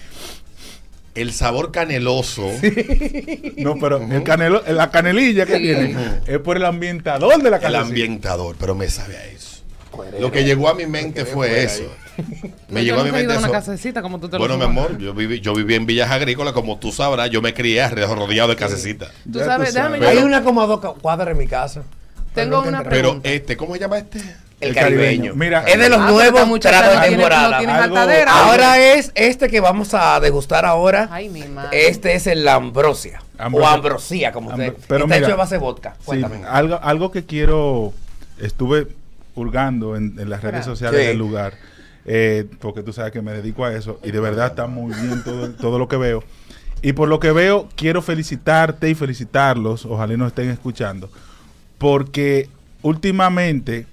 El 1.20 1.32
sabor 1.32 1.73
caneloso. 1.73 2.50
No, 3.56 3.76
pero 3.79 3.97
el 4.03 4.23
canelo, 4.23 4.62
la 4.69 4.91
canelilla 4.91 5.47
que 5.47 5.56
Sí. 5.56 5.62
tiene 5.62 5.97
es 6.26 6.38
por 6.38 6.56
el 6.56 6.65
ambientador 6.65 7.43
de 7.43 7.50
la 7.50 7.56
El 7.56 7.62
canelilla. 7.62 7.82
ambientador, 7.87 8.56
pero 8.59 8.75
me 8.75 8.88
sabe 8.88 9.17
a 9.17 9.25
eso. 9.26 9.62
Lo 10.20 10.31
que 10.31 10.44
llegó 10.44 10.69
a 10.69 10.75
mi 10.75 10.87
mente 10.87 11.25
fue 11.25 11.65
eso. 11.65 11.85
Me 12.69 12.85
llegó 12.85 13.00
a 13.00 13.05
mi 13.05 13.11
mente 13.12 13.35
eso. 13.35 13.50
casecita 13.50 14.00
como 14.03 14.20
tú 14.20 14.29
te 14.29 14.35
lo 14.37 14.38
Bueno, 14.41 14.56
mi 14.56 14.65
amor, 14.65 14.97
yo 14.99 15.12
viví, 15.15 15.41
yo 15.41 15.55
viví 15.55 15.75
en 15.75 15.87
Villas 15.87 16.11
Agrícolas, 16.11 16.53
como 16.53 16.79
tú 16.79 16.93
sabrás, 16.93 17.31
yo 17.31 17.41
me 17.43 17.55
crié 17.55 17.88
rodeado 17.88 18.49
de 18.50 18.56
casecitas. 18.56 19.11
Tú 19.31 19.38
sabes, 19.41 19.70
tú 19.70 19.75
déjame 19.75 19.99
sabes. 19.99 20.19
Hay 20.19 20.25
una 20.25 20.43
como 20.43 20.62
a 20.62 20.67
dos 20.67 20.81
cuadras 21.00 21.32
en 21.32 21.38
mi 21.38 21.47
casa. 21.47 21.82
Tengo 22.35 22.59
Pero 22.59 22.69
una 22.69 22.79
nunca 22.79 22.91
Pero 22.91 23.03
Pregunta. 23.08 23.29
este, 23.31 23.56
¿cómo 23.56 23.75
se 23.75 23.81
llama 23.81 23.98
este? 23.98 24.20
El 24.60 24.70
El 24.70 24.74
caribeño. 24.74 25.05
caribeño. 25.06 25.34
Mira, 25.34 25.62
es 25.69 25.79
de 25.79 25.88
los 25.88 26.00
Ah, 26.00 26.10
nuevos 26.10 26.48
no 26.48 26.55
de 26.55 26.60
tiene- 26.60 27.08
temporada. 27.10 27.62
no 27.62 27.72
Algo-. 27.72 27.96
Ahora 28.29 28.79
es 28.81 29.12
este 29.15 29.48
que 29.48 29.60
vamos 29.60 29.94
a 29.94 30.19
degustar 30.20 30.65
ahora. 30.65 31.08
Ay, 31.12 31.29
mi 31.29 31.43
madre. 31.44 31.86
Este 31.88 32.15
es 32.15 32.27
el 32.27 32.46
ambrosia. 32.48 33.22
Ambrosia. 33.38 33.70
O 33.70 33.74
ambrosía, 33.74 34.32
como 34.32 34.50
usted. 34.50 34.70
Ambro- 34.70 34.82
pero 34.88 35.05
Está 35.05 35.17
hecho 35.19 35.27
de 35.29 35.34
base 35.34 35.55
de 35.55 35.58
vodka. 35.60 35.94
Sí, 36.10 36.22
algo, 36.48 36.81
algo 36.82 37.10
que 37.12 37.24
quiero, 37.24 37.93
estuve 38.41 38.88
hurgando 39.36 39.94
en, 39.94 40.17
en 40.19 40.29
las 40.29 40.43
redes 40.43 40.65
Claro. 40.65 40.74
sociales 40.77 41.00
Sí. 41.03 41.06
del 41.06 41.19
lugar, 41.19 41.55
eh, 42.05 42.44
porque 42.58 42.82
tú 42.82 42.93
sabes 42.93 43.12
que 43.12 43.22
me 43.22 43.31
dedico 43.32 43.65
a 43.65 43.72
eso 43.72 44.00
y 44.03 44.10
de 44.10 44.19
verdad 44.19 44.48
está 44.48 44.67
muy 44.67 44.93
bien 44.93 45.22
todo, 45.22 45.50
todo 45.60 45.79
lo 45.79 45.86
que 45.86 45.96
veo. 45.98 46.24
Y 46.82 46.94
por 46.94 47.08
lo 47.08 47.20
que 47.20 47.31
veo, 47.31 47.69
quiero 47.77 48.03
felicitarte 48.03 48.91
y 48.91 48.96
felicitarlos, 48.96 49.84
ojalá 49.86 50.15
y 50.15 50.17
nos 50.17 50.29
estén 50.29 50.50
escuchando, 50.50 51.08
porque 51.79 52.48
últimamente 52.82 53.86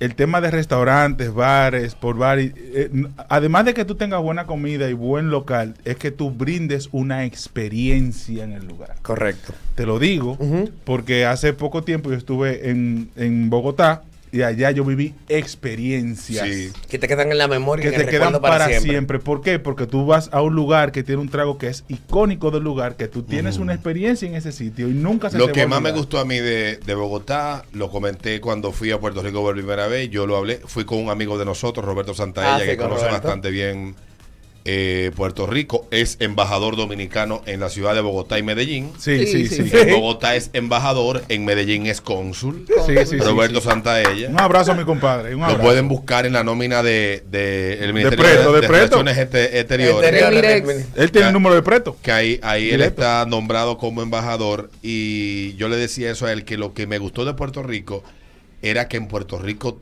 el 0.00 0.14
tema 0.14 0.40
de 0.40 0.50
restaurantes, 0.50 1.32
bares, 1.32 1.94
por 1.94 2.16
bar, 2.16 2.40
y, 2.40 2.52
eh, 2.56 2.90
además 3.28 3.64
de 3.64 3.74
que 3.74 3.84
tú 3.84 3.94
tengas 3.94 4.20
buena 4.22 4.46
comida 4.46 4.88
y 4.90 4.92
buen 4.92 5.30
local, 5.30 5.74
es 5.84 5.96
que 5.96 6.10
tú 6.10 6.30
brindes 6.30 6.88
una 6.92 7.24
experiencia 7.24 8.44
en 8.44 8.52
el 8.52 8.66
lugar. 8.66 8.96
Correcto. 9.02 9.54
Te 9.74 9.86
lo 9.86 9.98
digo 9.98 10.38
porque 10.84 11.26
hace 11.26 11.52
poco 11.52 11.82
tiempo 11.82 12.10
yo 12.10 12.16
estuve 12.16 12.70
en, 12.70 13.10
en 13.16 13.50
Bogotá 13.50 14.02
y 14.32 14.42
allá 14.42 14.70
yo 14.70 14.84
viví 14.84 15.14
experiencias 15.28 16.46
Sí. 16.46 16.72
Que 16.88 16.98
te 16.98 17.08
quedan 17.08 17.32
en 17.32 17.38
la 17.38 17.48
memoria 17.48 17.90
que 17.90 17.96
el 17.96 18.04
te 18.04 18.10
quedan 18.10 18.32
para, 18.40 18.66
para, 18.66 18.80
siempre. 18.80 19.18
¿Por 19.18 19.40
qué? 19.40 19.58
Porque 19.58 19.86
tú 19.86 20.06
vas 20.06 20.28
a 20.32 20.42
un 20.42 20.54
lugar 20.54 20.92
que 20.92 21.02
tiene 21.02 21.20
un 21.20 21.28
trago 21.28 21.58
que 21.58 21.68
es 21.68 21.84
icónico 21.88 22.50
del 22.50 22.62
lugar, 22.62 22.96
que 22.96 23.08
tú 23.08 23.22
tienes 23.22 23.58
una 23.58 23.74
experiencia 23.74 24.28
en 24.28 24.34
ese 24.34 24.52
sitio 24.52 24.88
y 24.88 24.92
nunca 24.92 25.30
se 25.30 25.38
Lo 25.38 25.46
te 25.46 25.52
que 25.52 25.60
va 25.60 25.76
a 25.76 25.80
más 25.80 25.82
me 25.82 25.92
gustó 25.92 26.18
a 26.18 26.24
mí 26.24 26.38
de, 26.38 26.76
de 26.76 26.94
Bogotá, 26.94 27.64
lo 27.72 27.90
comenté 27.90 28.40
cuando 28.40 28.72
fui 28.72 28.90
a 28.90 29.00
Puerto 29.00 29.22
Rico 29.22 29.40
por 29.42 29.54
primera 29.54 29.86
vez, 29.86 30.10
yo 30.10 30.26
lo 30.26 30.36
hablé, 30.36 30.60
fui 30.66 30.84
con 30.84 30.98
un 30.98 31.10
amigo 31.10 31.38
de 31.38 31.44
nosotros, 31.44 31.84
Roberto 31.84 32.14
Santaella, 32.14 32.56
Ah, 32.56 32.60
sí, 32.60 32.66
que 32.66 32.76
con 32.76 32.88
conoce 32.88 33.06
Roberto. 33.06 33.26
bastante 33.28 33.50
bien 33.50 33.94
eh, 34.68 35.12
Puerto 35.14 35.46
Rico 35.46 35.86
es 35.92 36.16
embajador 36.20 36.76
dominicano 36.76 37.40
en 37.46 37.60
la 37.60 37.68
ciudad 37.70 37.94
de 37.94 38.00
Bogotá 38.00 38.38
y 38.38 38.42
Medellín. 38.42 38.90
Sí, 38.98 39.26
sí, 39.26 39.46
Sí, 39.46 39.70
En 39.72 39.94
Bogotá 39.94 40.34
es 40.34 40.50
embajador, 40.52 41.22
en 41.28 41.44
Medellín 41.44 41.86
es 41.86 42.00
cónsul. 42.00 42.66
Sí, 42.84 42.94
sí, 42.98 43.06
sí, 43.06 43.16
Roberto 43.18 43.60
sí. 43.60 43.68
Santaella. 43.68 44.28
Un 44.28 44.40
abrazo 44.40 44.72
a 44.72 44.74
mi 44.74 44.84
compadre. 44.84 45.34
Un 45.34 45.46
Lo 45.46 45.58
pueden 45.60 45.86
buscar 45.88 46.26
en 46.26 46.32
la 46.32 46.42
nómina 46.42 46.82
de, 46.82 47.22
de 47.30 47.74
el 47.84 47.94
Ministerio 47.94 48.24
Preto, 48.24 48.52
de 48.52 48.58
Preto. 48.60 48.72
Relaciones 48.72 49.18
Este- 49.18 49.60
Exteriores. 49.60 50.10
Exteriores. 50.12 50.86
Él 50.96 51.10
tiene 51.12 51.28
el 51.28 51.32
número 51.32 51.54
de 51.54 51.62
preto. 51.62 51.96
Que 52.02 52.10
ahí, 52.12 52.40
ahí 52.42 52.70
él 52.70 52.82
está 52.82 53.24
nombrado 53.26 53.78
como 53.78 54.02
embajador 54.02 54.70
y 54.82 55.54
yo 55.56 55.68
le 55.68 55.76
decía 55.76 56.10
eso 56.10 56.26
a 56.26 56.32
él, 56.32 56.44
que 56.44 56.56
lo 56.56 56.74
que 56.74 56.86
me 56.86 56.98
gustó 56.98 57.24
de 57.24 57.34
Puerto 57.34 57.62
Rico 57.62 58.02
era 58.62 58.88
que 58.88 58.96
en 58.96 59.06
Puerto 59.06 59.38
Rico 59.38 59.80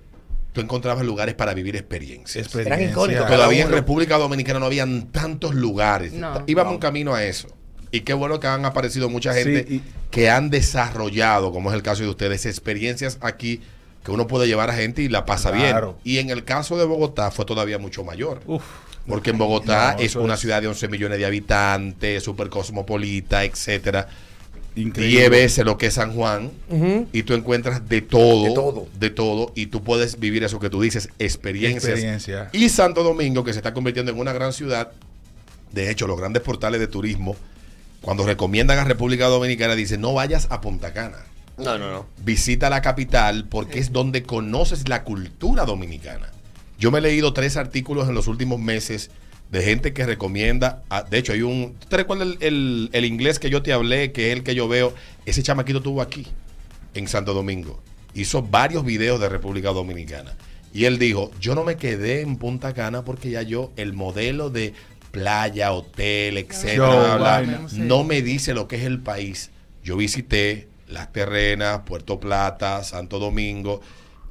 tú 0.54 0.62
encontrabas 0.62 1.04
lugares 1.04 1.34
para 1.34 1.52
vivir 1.52 1.76
experiencias. 1.76 2.46
Experiencia. 2.46 2.88
incógnitos, 2.90 3.26
Todavía 3.26 3.64
en. 3.64 3.70
República 3.72 4.16
Dominicana 4.16 4.58
no 4.60 4.66
habían 4.66 5.08
tantos 5.08 5.54
lugares. 5.54 6.12
No. 6.14 6.42
Íbamos 6.46 6.70
No. 6.70 6.76
un 6.76 6.80
camino 6.80 7.14
a 7.14 7.22
eso. 7.24 7.48
Y 7.90 8.00
qué 8.00 8.14
bueno 8.14 8.40
que 8.40 8.46
han 8.46 8.64
aparecido 8.64 9.10
mucha 9.10 9.34
Sí, 9.34 9.42
gente 9.42 9.66
y- 9.74 9.82
que 10.10 10.30
han 10.30 10.48
desarrollado, 10.50 11.52
como 11.52 11.70
es 11.70 11.76
el 11.76 11.82
caso 11.82 12.02
de 12.02 12.08
ustedes, 12.08 12.46
experiencias 12.46 13.18
aquí 13.20 13.60
que 14.04 14.10
uno 14.10 14.26
puede 14.26 14.46
llevar 14.46 14.70
a 14.70 14.74
gente 14.74 15.02
y 15.02 15.08
la 15.08 15.24
pasa 15.26 15.50
Claro. 15.52 15.98
bien. 16.04 16.16
Y 16.16 16.18
en 16.20 16.30
el 16.30 16.44
caso 16.44 16.76
de 16.78 16.84
Bogotá 16.84 17.30
fue 17.30 17.44
todavía 17.44 17.78
mucho 17.78 18.04
mayor. 18.04 18.40
Uf. 18.46 18.62
Porque 19.06 19.30
en 19.30 19.38
Bogotá 19.38 19.94
No, 19.98 20.02
es 20.02 20.14
una 20.16 20.34
es- 20.34 20.40
ciudad 20.40 20.62
de 20.62 20.68
11 20.68 20.88
millones 20.88 21.18
de 21.18 21.26
habitantes, 21.26 22.22
súper 22.22 22.48
cosmopolita, 22.48 23.44
etcétera. 23.44 24.08
Increíble. 24.76 25.18
Diez 25.18 25.30
veces 25.30 25.64
lo 25.64 25.78
que 25.78 25.86
es 25.86 25.94
San 25.94 26.12
Juan 26.14 26.50
y 27.12 27.22
tú 27.22 27.34
encuentras 27.34 27.88
de 27.88 28.00
todo, 28.02 28.44
De 28.44 28.54
todo. 28.54 28.88
de 28.98 29.10
todo, 29.10 29.52
y 29.54 29.66
tú 29.66 29.82
puedes 29.84 30.18
vivir 30.18 30.42
eso 30.42 30.58
que 30.58 30.68
tú 30.70 30.80
dices, 30.80 31.10
experiencias. 31.18 31.84
Experiencia. 31.84 32.48
Y 32.52 32.68
Santo 32.68 33.02
Domingo, 33.04 33.44
que 33.44 33.52
se 33.52 33.60
está 33.60 33.72
convirtiendo 33.72 34.10
en 34.10 34.18
una 34.18 34.32
gran 34.32 34.52
ciudad, 34.52 34.90
de 35.72 35.90
hecho, 35.90 36.06
los 36.08 36.18
grandes 36.18 36.42
portales 36.42 36.80
de 36.80 36.88
turismo, 36.88 37.36
cuando 38.00 38.26
recomiendan 38.26 38.78
a 38.78 38.84
República 38.84 39.26
Dominicana, 39.26 39.74
dicen, 39.76 40.00
no 40.00 40.12
vayas 40.12 40.48
a 40.50 40.60
Punta 40.60 40.92
Cana, 40.92 41.18
No, 41.56 41.78
no, 41.78 41.90
no. 41.92 42.06
visita 42.24 42.68
la 42.68 42.82
capital 42.82 43.46
porque 43.48 43.78
es 43.78 43.92
donde 43.92 44.24
conoces 44.24 44.88
la 44.88 45.04
cultura 45.04 45.64
dominicana. 45.64 46.30
Yo 46.78 46.90
me 46.90 46.98
he 46.98 47.02
leído 47.02 47.32
tres 47.32 47.56
artículos 47.56 48.08
en 48.08 48.14
los 48.16 48.26
últimos 48.26 48.58
meses 48.58 49.10
de 49.54 49.62
gente 49.62 49.92
que 49.92 50.04
recomienda, 50.04 50.82
a- 50.90 51.02
de 51.04 51.16
hecho 51.18 51.32
hay 51.32 51.42
un, 51.42 51.74
¿tú 51.78 51.86
¿te 51.88 51.96
recuerdas 51.96 52.26
el, 52.28 52.38
el- 52.42 52.90
el 52.92 53.04
inglés 53.04 53.38
que 53.38 53.48
yo 53.50 53.62
te 53.62 53.72
hablé, 53.72 54.12
que 54.12 54.30
es 54.32 54.36
el 54.36 54.42
que 54.42 54.54
yo 54.54 54.68
veo? 54.68 54.92
Ese 55.24 55.42
chamaquito 55.42 55.78
estuvo 55.78 56.02
aquí, 56.02 56.26
en 56.94 57.06
Santo 57.08 57.32
Domingo. 57.34 57.80
Hizo 58.14 58.42
varios 58.42 58.84
videos 58.84 59.20
de 59.20 59.28
República 59.28 59.70
Dominicana. 59.70 60.34
Y 60.72 60.86
él 60.86 60.98
dijo, 60.98 61.30
yo 61.40 61.54
no 61.54 61.62
me 61.64 61.76
quedé 61.76 62.20
en 62.20 62.36
Punta 62.36 62.74
Cana 62.74 63.04
porque 63.04 63.30
ya 63.30 63.42
yo, 63.42 63.70
el 63.76 63.92
modelo 63.92 64.50
de 64.50 64.74
playa, 65.12 65.72
hotel, 65.72 66.38
etcétera, 66.38 66.76
bla, 67.16 67.40
bla, 67.46 67.58
no 67.86 68.02
me 68.04 68.22
dice 68.22 68.54
lo 68.54 68.66
que 68.66 68.76
es 68.76 68.82
el 68.82 68.98
país. 68.98 69.50
Yo 69.84 69.96
visité 69.96 70.66
Las 70.88 71.12
Terrenas, 71.12 71.82
Puerto 71.86 72.18
Plata, 72.18 72.82
Santo 72.82 73.20
Domingo, 73.20 73.80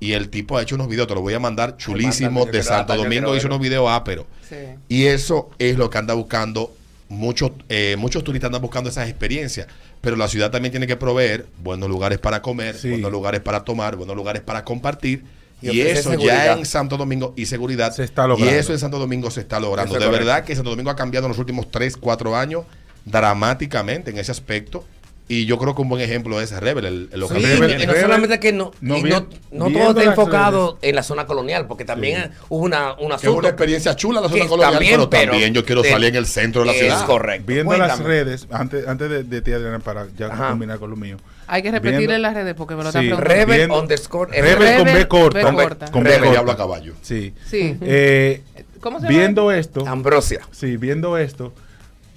y 0.03 0.13
el 0.13 0.29
tipo 0.29 0.57
ha 0.57 0.61
hecho 0.61 0.75
unos 0.75 0.87
videos, 0.87 1.07
te 1.07 1.13
los 1.13 1.23
voy 1.23 1.33
a 1.33 1.39
mandar 1.39 1.77
chulísimos 1.77 2.45
de 2.45 2.51
quiero 2.51 2.65
Santo 2.65 2.95
Domingo, 2.95 3.35
hizo 3.35 3.47
unos 3.47 3.59
videos 3.59 3.89
áperos. 3.89 4.25
Sí. 4.47 4.55
Y 4.89 5.05
eso 5.05 5.49
es 5.59 5.77
lo 5.77 5.89
que 5.89 5.97
anda 5.97 6.13
buscando. 6.13 6.73
Muchos, 7.09 7.51
eh, 7.69 7.95
muchos 7.97 8.23
turistas 8.23 8.47
andan 8.47 8.61
buscando 8.61 8.89
esas 8.89 9.07
experiencias, 9.07 9.67
pero 10.01 10.15
la 10.15 10.27
ciudad 10.27 10.49
también 10.51 10.71
tiene 10.71 10.87
que 10.87 10.95
proveer 10.95 11.45
buenos 11.61 11.87
lugares 11.87 12.17
para 12.17 12.41
comer, 12.41 12.75
Sí. 12.75 12.89
buenos 12.89 13.11
lugares 13.11 13.39
para 13.41 13.63
tomar, 13.63 13.95
buenos 13.95 14.15
lugares 14.15 14.41
para 14.41 14.63
compartir. 14.63 15.23
Y 15.61 15.79
eso 15.79 16.09
seguridad. 16.09 16.45
ya 16.45 16.53
en 16.59 16.65
Santo 16.65 16.97
Domingo 16.97 17.33
y 17.37 17.45
seguridad. 17.45 17.93
Se 17.93 18.03
está 18.03 18.27
logrando. 18.27 18.53
Y 18.53 18.57
eso 18.57 18.73
en 18.73 18.79
Santo 18.79 18.99
Domingo 18.99 19.31
se 19.31 19.39
está 19.41 19.59
logrando. 19.61 19.93
Eso 19.93 19.99
de 19.99 20.05
correcto. 20.07 20.25
verdad 20.27 20.43
que 20.43 20.55
Santo 20.55 20.71
Domingo 20.71 20.89
ha 20.89 20.95
cambiado 20.97 21.27
en 21.27 21.29
los 21.29 21.39
últimos 21.39 21.71
3, 21.71 21.95
4 21.95 22.35
años 22.35 22.65
dramáticamente 23.05 24.11
en 24.11 24.17
ese 24.17 24.31
aspecto. 24.31 24.83
Y 25.29 25.45
yo 25.45 25.57
creo 25.57 25.73
que 25.73 25.81
un 25.81 25.87
buen 25.87 26.01
ejemplo 26.01 26.41
es 26.41 26.51
Rebel, 26.51 26.85
el, 26.85 27.09
el 27.13 27.19
local 27.21 27.37
Sí, 27.37 27.43
que 27.43 27.55
Rebel- 27.55 27.67
tiene. 27.67 27.83
y 27.83 27.87
no 27.87 27.93
Rebel- 27.93 28.01
solamente 28.01 28.39
que 28.41 28.51
no, 28.51 28.71
no 28.81 28.97
y 28.97 29.03
no, 29.03 29.21
todo 29.51 29.89
está 29.91 30.03
enfocado 30.03 30.77
en 30.81 30.95
la 30.95 31.01
zona 31.03 31.25
colonial, 31.25 31.65
porque 31.65 31.85
también 31.85 32.23
Sí. 32.33 32.39
hubo 32.49 32.65
una, 32.65 32.93
un 32.95 33.15
Que 33.17 33.29
una 33.29 33.47
experiencia 33.47 33.95
chula 33.95 34.19
la 34.19 34.27
zona 34.27 34.47
colonial, 34.47 34.73
también, 34.73 34.91
pero, 34.95 35.09
pero 35.09 35.31
también 35.31 35.53
yo 35.53 35.63
quiero 35.65 35.81
de- 35.81 35.89
salir 35.91 36.09
en 36.09 36.15
el 36.17 36.25
centro 36.25 36.61
de 36.61 36.67
la 36.67 36.73
es 36.73 36.79
ciudad. 36.79 37.05
correcto. 37.05 37.45
Viendo 37.47 37.65
Cuéntame. 37.67 37.87
las 37.87 37.99
redes, 37.99 38.47
antes, 38.51 38.85
antes 38.85 39.09
de, 39.09 39.23
de 39.23 39.41
ti, 39.41 39.53
Adriana, 39.53 39.79
para 39.79 40.07
ya 40.17 40.27
Ajá. 40.27 40.49
combinar 40.49 40.77
con 40.77 40.89
lo 40.89 40.97
mío. 40.97 41.15
Hay 41.47 41.63
que 41.63 41.71
repetirle 41.71 41.99
Viendo- 42.07 42.17
las 42.19 42.33
redes 42.33 42.53
porque 42.55 42.75
me 42.75 42.83
lo 42.83 42.91
Sí. 42.91 42.97
están 42.97 43.07
preguntando. 43.07 43.33
Rebel 43.33 43.57
Viendo- 43.57 43.79
underscore 43.81 44.31
Rebel 44.41 44.55
con 44.55 44.59
B 44.85 44.91
Rebel, 44.91 45.07
corta. 45.07 45.37
B 45.39 45.43
Con 45.45 45.55
B- 45.55 45.63
corta. 45.63 45.85
con 45.91 46.03
B 46.03 46.09
Rebel, 46.09 46.19
corta. 46.21 46.31
diablo 46.33 46.51
a 46.51 46.57
caballo. 46.57 46.93
Sí. 47.01 47.33
Sí. 47.49 47.77
Eh, 47.81 48.41
¿Cómo 48.81 48.99
se 48.99 49.05
llama? 49.05 49.17
viendo 49.17 49.51
esto, 49.53 49.87
Ambrosia. 49.87 50.41
sí, 50.51 50.75
viendo 50.75 51.17
esto, 51.17 51.53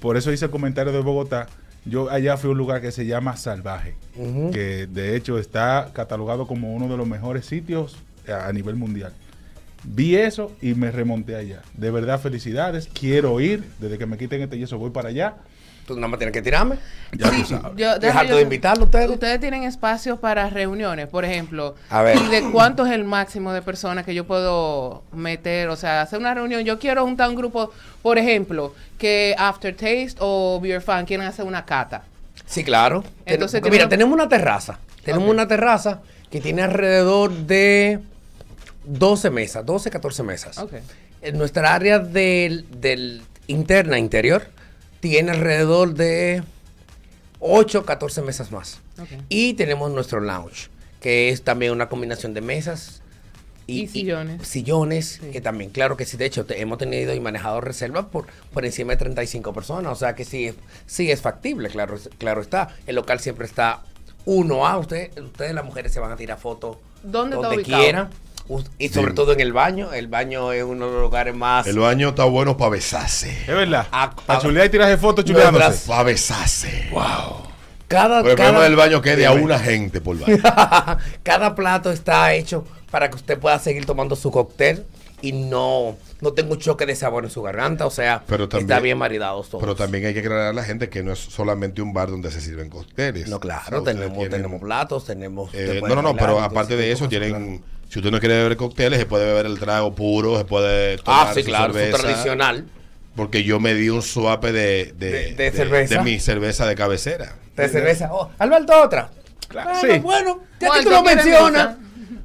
por 0.01 0.17
eso 0.17 0.33
hice 0.33 0.47
el 0.47 0.51
comentario 0.51 0.93
de 0.93 0.99
Bogotá. 1.01 1.47
Yo 1.87 2.11
allá 2.11 2.37
fui 2.37 2.49
a 2.49 2.53
un 2.53 2.59
lugar 2.59 2.81
que 2.81 2.91
se 2.91 3.07
llama 3.07 3.37
Salvaje, 3.37 3.95
que 4.53 4.87
de 4.87 5.17
hecho 5.17 5.39
está 5.39 5.91
catalogado 5.93 6.47
como 6.47 6.75
uno 6.75 6.89
de 6.89 6.97
los 6.97 7.07
mejores 7.07 7.47
sitios 7.47 7.97
a 8.29 8.49
a 8.49 8.53
nivel 8.53 8.75
mundial. 8.77 9.13
Vi 9.85 10.17
eso 10.17 10.51
y 10.61 10.75
me 10.75 10.91
remonté 10.91 11.37
allá. 11.37 11.63
De 11.75 11.91
verdad, 11.93 12.21
felicidades. 12.21 12.89
Quiero 12.93 13.39
ir. 13.41 13.63
Desde 13.79 13.99
que 13.99 14.07
me 14.07 14.19
quiten 14.19 14.43
este 14.43 14.59
yeso, 14.59 14.79
voy 14.79 14.91
para 14.91 15.11
allá. 15.11 15.37
Tú 15.87 15.95
nada 15.95 16.09
más 16.09 16.19
tienes 16.19 16.33
que 16.33 16.43
tirarme. 16.43 16.77
Ya 17.13 17.31
Sí, 17.31 17.43
tú 17.43 17.49
sabes. 17.49 17.73
yo- 17.77 17.99
déjame 17.99 18.01
Dejar 18.01 18.27
yo- 18.27 18.37
de 18.37 18.43
invitarlo 18.43 18.83
a 18.83 18.87
ustedes. 18.87 19.09
Ustedes 19.11 19.39
tienen 19.41 19.63
espacios 19.63 20.19
para 20.19 20.51
reuniones, 20.51 21.07
por 21.07 21.25
ejemplo. 21.25 21.77
A 21.91 22.03
ver. 22.03 22.17
¿Y 22.19 22.27
de 22.29 22.43
cuánto 22.51 22.85
es 22.85 22.93
el 22.93 23.05
máximo 23.05 23.53
de 23.53 23.63
personas 23.63 24.05
que 24.05 24.13
yo 24.15 24.27
puedo 24.27 25.05
meter? 25.13 25.69
O 25.69 25.77
sea, 25.77 26.03
hacer 26.03 26.19
una 26.19 26.35
reunión. 26.35 26.63
Yo 26.65 26.79
quiero 26.81 27.05
juntar 27.05 27.29
un 27.29 27.37
grupo, 27.37 27.71
por 28.03 28.19
ejemplo, 28.19 28.75
que 28.99 29.35
Aftertaste 29.39 30.17
o 30.19 30.59
Beer 30.61 30.81
Fan 30.83 31.07
quieren 31.07 31.27
hacer 31.27 31.45
una 31.45 31.65
cata. 31.65 32.03
Sí, 32.45 32.65
claro. 32.65 33.03
Ten- 33.25 33.35
Entonces 33.35 33.61
porque 33.61 33.71
mira, 33.77 33.89
tenemos- 33.89 33.91
tenemos 33.91 34.15
una 34.15 34.29
terraza. 34.29 34.79
Tenemos 35.05 35.31
una 35.31 35.47
terraza 35.47 36.01
que 36.31 36.41
tiene 36.41 36.63
alrededor 36.63 37.33
de 37.33 38.01
12 38.85 39.31
mesas, 39.31 39.65
12, 39.65 39.91
14 39.91 40.23
mesas. 40.25 40.59
Ok. 40.59 40.73
En 41.23 41.39
nuestra 41.39 41.75
área 41.75 41.99
del, 42.01 42.67
del 42.81 43.23
interna, 43.47 43.99
interior, 43.99 44.49
tiene 45.01 45.31
alrededor 45.33 45.95
de 45.95 46.43
8, 47.41 47.85
14 47.85 48.23
mesas 48.23 48.51
más. 48.53 48.81
Y 49.29 49.55
tenemos 49.55 49.91
nuestro 49.91 50.21
lounge, 50.21 50.69
que 51.01 51.29
es 51.29 51.43
también 51.43 51.73
una 51.73 51.89
combinación 51.89 52.33
de 52.35 52.41
mesas 52.41 53.03
Y 53.67 53.89
sillones. 53.89 54.47
sillones, 54.47 55.19
Sí. 55.21 55.31
que 55.33 55.41
también, 55.41 55.71
claro 55.71 55.97
que 55.97 56.05
sí, 56.07 56.17
de 56.17 56.25
hecho, 56.25 56.47
te- 56.47 56.61
hemos 56.61 56.79
tenido 56.79 57.13
y 57.15 57.21
manejado 57.21 57.61
reservas 57.61 58.07
por, 58.07 58.27
por 58.53 58.65
encima 58.65 58.93
de 58.93 58.97
35 58.99 59.53
personas, 59.53 59.93
o 59.93 59.97
sea 59.97 60.15
que 60.15 60.25
sí, 60.25 60.55
sí 60.87 61.11
es 61.11 61.21
factible, 61.21 61.69
claro, 61.69 61.99
claro 62.19 62.41
está. 62.41 62.75
El 62.87 62.97
local 62.97 63.21
siempre 63.21 63.45
está 63.47 63.83
uno 64.25 64.67
a 64.67 64.79
usted, 64.79 65.11
ustedes 65.21 65.53
las 65.55 65.65
mujeres 65.65 65.93
se 65.93 66.01
van 66.01 66.13
a 66.13 66.17
tirar 66.17 66.39
fotos 66.39 66.79
¿Dónde 67.03 67.37
está 67.37 67.49
donde 67.49 67.63
ubicado? 67.63 67.83
quieran. 67.83 68.11
Y 68.79 68.89
sobre 68.89 69.09
Sí. 69.11 69.15
todo 69.15 69.33
en 69.33 69.41
el 69.41 69.53
baño, 69.53 69.93
el 69.93 70.09
baño 70.09 70.53
es 70.53 70.63
uno 70.65 70.87
de 70.87 70.93
los 70.93 71.01
lugares 71.03 71.35
más... 71.35 71.67
El 71.67 71.79
baño 71.79 72.11
está 72.11 72.25
bueno 72.25 72.57
para 72.57 72.71
besarse. 72.71 73.31
Es 73.31 73.47
verdad. 73.49 73.87
A- 73.91 74.15
A, 74.27 74.37
a- 74.37 74.39
chulear 74.41 74.67
y 74.67 74.71
tirarse 74.71 74.97
fotos 74.99 75.25
chuleándose. 75.25 75.87
Para 75.89 76.03
besarse. 76.05 76.89
Wow. 76.93 77.47
Cada, 77.89 78.21
Pero 78.23 78.33
el 78.33 78.37
cada- 78.37 78.49
problema 78.51 78.65
del 78.65 78.77
baño 78.77 79.01
que 79.03 79.13
es 79.13 79.17
de 79.17 79.27
a 79.27 79.33
una 79.33 79.59
gente 79.59 80.01
por 80.01 80.19
baño. 80.19 80.39
Cada 81.23 81.55
plato 81.55 81.91
está 81.93 82.33
hecho 82.35 82.65
para 82.91 83.11
que 83.11 83.17
usted 83.17 83.39
pueda 83.39 83.59
seguir 83.59 83.87
tomando 83.87 84.17
su 84.17 84.31
cóctel 84.31 84.85
y 85.23 85.33
no, 85.33 85.97
no 86.21 86.33
tenga 86.33 86.53
un 86.53 86.59
choque 86.59 86.85
de 86.85 86.95
sabor 86.97 87.25
en 87.25 87.31
su 87.31 87.43
garganta. 87.43 87.87
O 87.87 87.91
sea, 87.91 88.23
Pero 88.27 88.49
también- 88.49 88.71
está 88.71 88.81
bien 88.81 88.99
maridados 88.99 89.49
todos. 89.51 89.63
Pero 89.63 89.75
también 89.77 90.05
hay 90.07 90.15
que 90.15 90.21
aclarar 90.21 90.49
a 90.49 90.53
la 90.53 90.65
gente 90.65 90.89
que 90.89 91.03
no 91.03 91.13
es 91.13 91.19
solamente 91.19 91.81
un 91.81 91.93
bar 91.93 92.11
donde 92.11 92.31
se 92.31 92.41
sirven 92.41 92.71
cócteles. 92.71 93.29
No, 93.29 93.37
O 93.37 93.41
claro, 93.41 93.85
sea, 93.85 93.95
tenemos, 93.95 94.19
tienen- 94.19 94.31
tenemos 94.31 94.61
platos, 94.61 95.05
tenemos... 95.05 95.51
eh, 95.55 95.81
no, 95.87 95.95
no, 95.95 96.03
no, 96.03 96.15
pero 96.17 96.35
todo 96.35 96.43
aparte 96.43 96.77
de 96.77 96.91
eso, 96.93 97.09
tienen. 97.09 97.63
Si 97.89 97.99
usted 98.01 98.11
no 98.11 98.19
quiere 98.21 98.37
beber 98.37 98.57
cócteles, 98.57 98.99
se 98.99 99.07
puede 99.07 99.27
beber 99.27 99.47
el 99.47 99.59
trago 99.59 99.95
puro, 99.95 100.37
se 100.39 100.45
puede 100.45 100.99
tomar 100.99 101.29
Ah, 101.29 101.35
sí, 101.35 101.41
su 101.43 101.47
claro, 101.49 101.73
su 101.73 101.79
cerveza. 101.79 101.99
tradicional. 102.03 102.65
Porque 103.15 103.45
yo 103.45 103.61
me 103.61 103.75
di 103.75 103.89
un 103.89 104.03
suape 104.03 104.53
de, 104.53 104.93
de, 104.99 105.11
De- 105.11 105.35
de 105.35 105.51
cerveza. 105.53 105.95
de 105.95 106.01
mi 106.03 106.19
cerveza 106.21 106.67
de 106.67 106.75
cabecera. 106.75 107.35
De 107.57 107.69
cerveza. 107.69 108.11
Oh, 108.13 108.31
Alberto, 108.39 108.73
otra. 108.83 109.09
Claro, 109.49 109.71
Bueno, 109.81 109.95
sí. 109.95 110.01
bueno, 110.01 110.43
ya 110.61 110.67
¿Cuál 110.67 110.79
que 110.81 110.85
tú 110.85 110.91
lo 110.91 111.03
mencionas. 111.03 111.77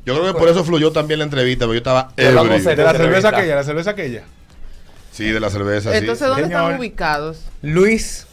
Yo 0.06 0.20
creo 0.20 0.34
que 0.34 0.40
por 0.40 0.50
eso 0.50 0.64
fluyó 0.66 0.92
también 0.92 1.20
la 1.20 1.26
entrevista, 1.26 1.66
porque 1.66 1.76
yo 1.76 1.80
estaba 1.80 2.12
Pero 2.16 2.36
vamos 2.36 2.52
a 2.52 2.56
ebrio. 2.56 2.70
hacer- 2.72 2.78
De 2.78 2.84
la 2.84 2.94
cerveza 2.94 3.30
aquella, 3.30 3.56
la 3.56 3.64
cerveza 3.64 3.90
aquella. 3.92 4.24
Sí, 5.12 5.26
de 5.30 5.40
la 5.40 5.50
cerveza, 5.50 5.96
Entonces, 5.96 6.20
sí. 6.20 6.26
¿dónde 6.26 6.44
Señor. 6.46 6.62
están 6.64 6.80
ubicados? 6.80 7.38
Luis, 7.62 8.26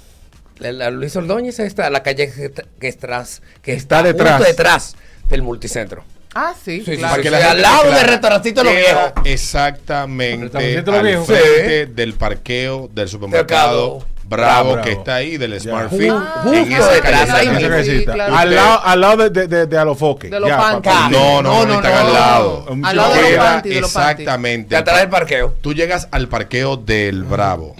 la, 0.59 0.73
la 0.73 0.91
Luis 0.91 1.15
Ordóñez 1.17 1.59
está 1.61 1.91
la 1.91 2.03
calle 2.03 2.33
que, 2.33 2.53
que, 2.81 2.89
estás- 2.89 3.43
que 3.63 3.73
Está 3.75 3.99
está, 3.99 4.03
detrás. 4.03 4.33
justo 4.39 4.49
detrás 4.49 4.97
del 5.29 5.43
multicentro. 5.43 6.03
Ah, 6.41 6.55
sí, 6.55 6.85
Sí, 6.85 6.97
claro. 6.97 7.17
sí, 7.17 7.23
que 7.23 7.31
la 7.31 7.39
sí, 7.39 7.45
gente 7.47 7.57
al 7.57 7.63
lado 7.63 7.91
del 7.91 8.07
restaurantito 8.07 8.63
Lo 8.63 8.71
Viejo. 8.71 9.13
Exactamente 9.25 10.45
Restaurantito 10.45 10.91
Lo 10.93 10.99
al 10.99 11.05
Viejo. 11.07 11.25
frente 11.25 11.87
del 11.87 12.15
parqueo 12.15 12.89
del 12.93 13.09
supermercado 13.09 13.95
Mercado 13.99 14.07
Bravo, 14.29 14.73
Bravo. 14.73 14.85
que 14.85 14.93
está 14.93 15.15
ahí 15.17 15.37
del. 15.39 15.59
Smart 15.61 15.91
Fit. 15.91 16.11
justo 16.11 16.53
en 16.53 16.73
esa 16.73 16.93
detrás, 16.93 17.03
callecita. 17.31 17.37
ahí 17.37 17.47
Esa 17.47 17.53
mismo. 17.55 17.69
callecita. 17.71 17.99
Sí, 17.99 18.05
claro. 18.17 18.37
Al 18.37 18.55
lado, 18.55 18.81
al 18.85 19.01
lado 19.01 19.17
de, 19.17 19.31
de, 19.31 19.47
de, 19.49 19.67
de 19.67 19.79
Alofoque. 19.79 20.29
De 20.29 20.41
los. 20.41 20.51
No, 20.51 20.59
no, 20.59 21.11
no, 21.11 21.43
No, 21.43 21.67
no, 21.67 21.75
están 21.75 21.93
no, 21.93 21.99
al 21.99 22.07
no. 22.07 22.13
lado. 22.13 22.67
Al 22.85 22.97
lado 22.97 23.15
de 23.15 23.31
los 23.31 23.39
panties. 23.45 23.77
Exactamente. 23.79 24.69
De 24.71 24.77
atrás 24.77 24.99
del 25.01 25.09
parqueo. 25.09 25.55
Tú 25.61 25.73
llegas 25.73 26.09
al 26.11 26.29
parqueo 26.29 26.77
del 26.77 27.25
Bravo 27.25 27.75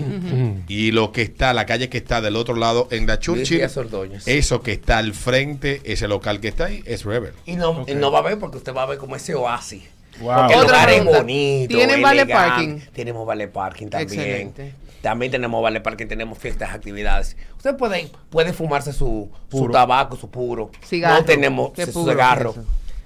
y 0.69 0.91
lo 0.93 1.13
que 1.13 1.23
está, 1.23 1.53
la 1.53 1.67
calle 1.67 1.89
que 1.89 1.99
está 1.99 2.21
del 2.21 2.37
otro 2.37 2.55
lado 2.57 2.89
en 2.91 3.07
la 3.07 3.19
Churchill, 3.19 3.61
eso 4.27 4.63
que 4.63 4.73
está 4.73 4.99
al 4.99 5.13
frente, 5.15 5.81
ese 5.85 6.09
local 6.09 6.41
que 6.41 6.49
está 6.49 6.67
ahí, 6.67 6.83
es 6.87 7.05
Rebel. 7.05 7.33
Y 7.47 7.57
no, 7.57 7.85
no 7.87 8.11
va 8.13 8.21
a 8.21 8.23
ver 8.23 8.39
porque 8.39 8.57
usted 8.59 8.73
va 8.75 8.83
a 8.83 8.87
ver 8.87 8.99
como 8.99 9.17
ese 9.17 9.35
oasis. 9.35 9.83
Wow. 10.21 10.35
Porque 10.35 10.55
el 10.55 10.61
Otra 10.61 10.73
lugar 10.81 10.91
es 10.91 11.05
bonito. 11.05 11.75
¿Tienen 11.77 12.03
vale 12.03 12.27
parking? 12.27 12.79
Tenemos 12.93 13.27
vale 13.27 13.49
parking 13.49 13.87
también. 13.89 14.21
Excelente. 14.21 14.75
También 15.03 15.31
tenemos 15.31 15.63
vale 15.63 15.81
parking, 15.81 16.07
tenemos 16.07 16.39
fiestas, 16.39 16.75
actividades. 16.75 17.37
Usted 17.57 17.77
puede, 17.77 18.11
puede 18.31 18.53
fumarse 18.53 18.93
su, 18.93 19.31
su 19.51 19.69
tabaco, 19.71 20.17
su 20.17 20.29
puro. 20.31 20.71
Cigarro. 20.85 21.21
No 21.21 21.25
tenemos 21.25 21.71
¿Qué 21.73 21.87
su 21.87 21.93
puro 21.93 22.13
cigarro. 22.13 22.55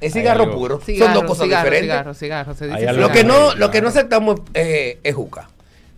es 0.00 0.12
cigarro 0.12 0.44
algo- 0.44 0.54
puro. 0.56 0.80
Son 0.80 1.14
dos 1.14 1.24
cosas 1.24 1.44
cigarro, 1.44 1.64
diferentes. 1.64 1.90
Cigarro, 1.90 2.14
cigarro, 2.14 2.54
se 2.54 2.66
dice 2.66 2.78
Hay 2.78 2.86
algo 2.86 3.00
Lo 3.02 3.12
que 3.12 3.24
no, 3.24 3.54
lo 3.54 3.70
que 3.70 3.82
no 3.82 3.88
aceptamos 3.88 4.40
eh, 4.54 4.98
es 5.02 5.14
juca. 5.14 5.48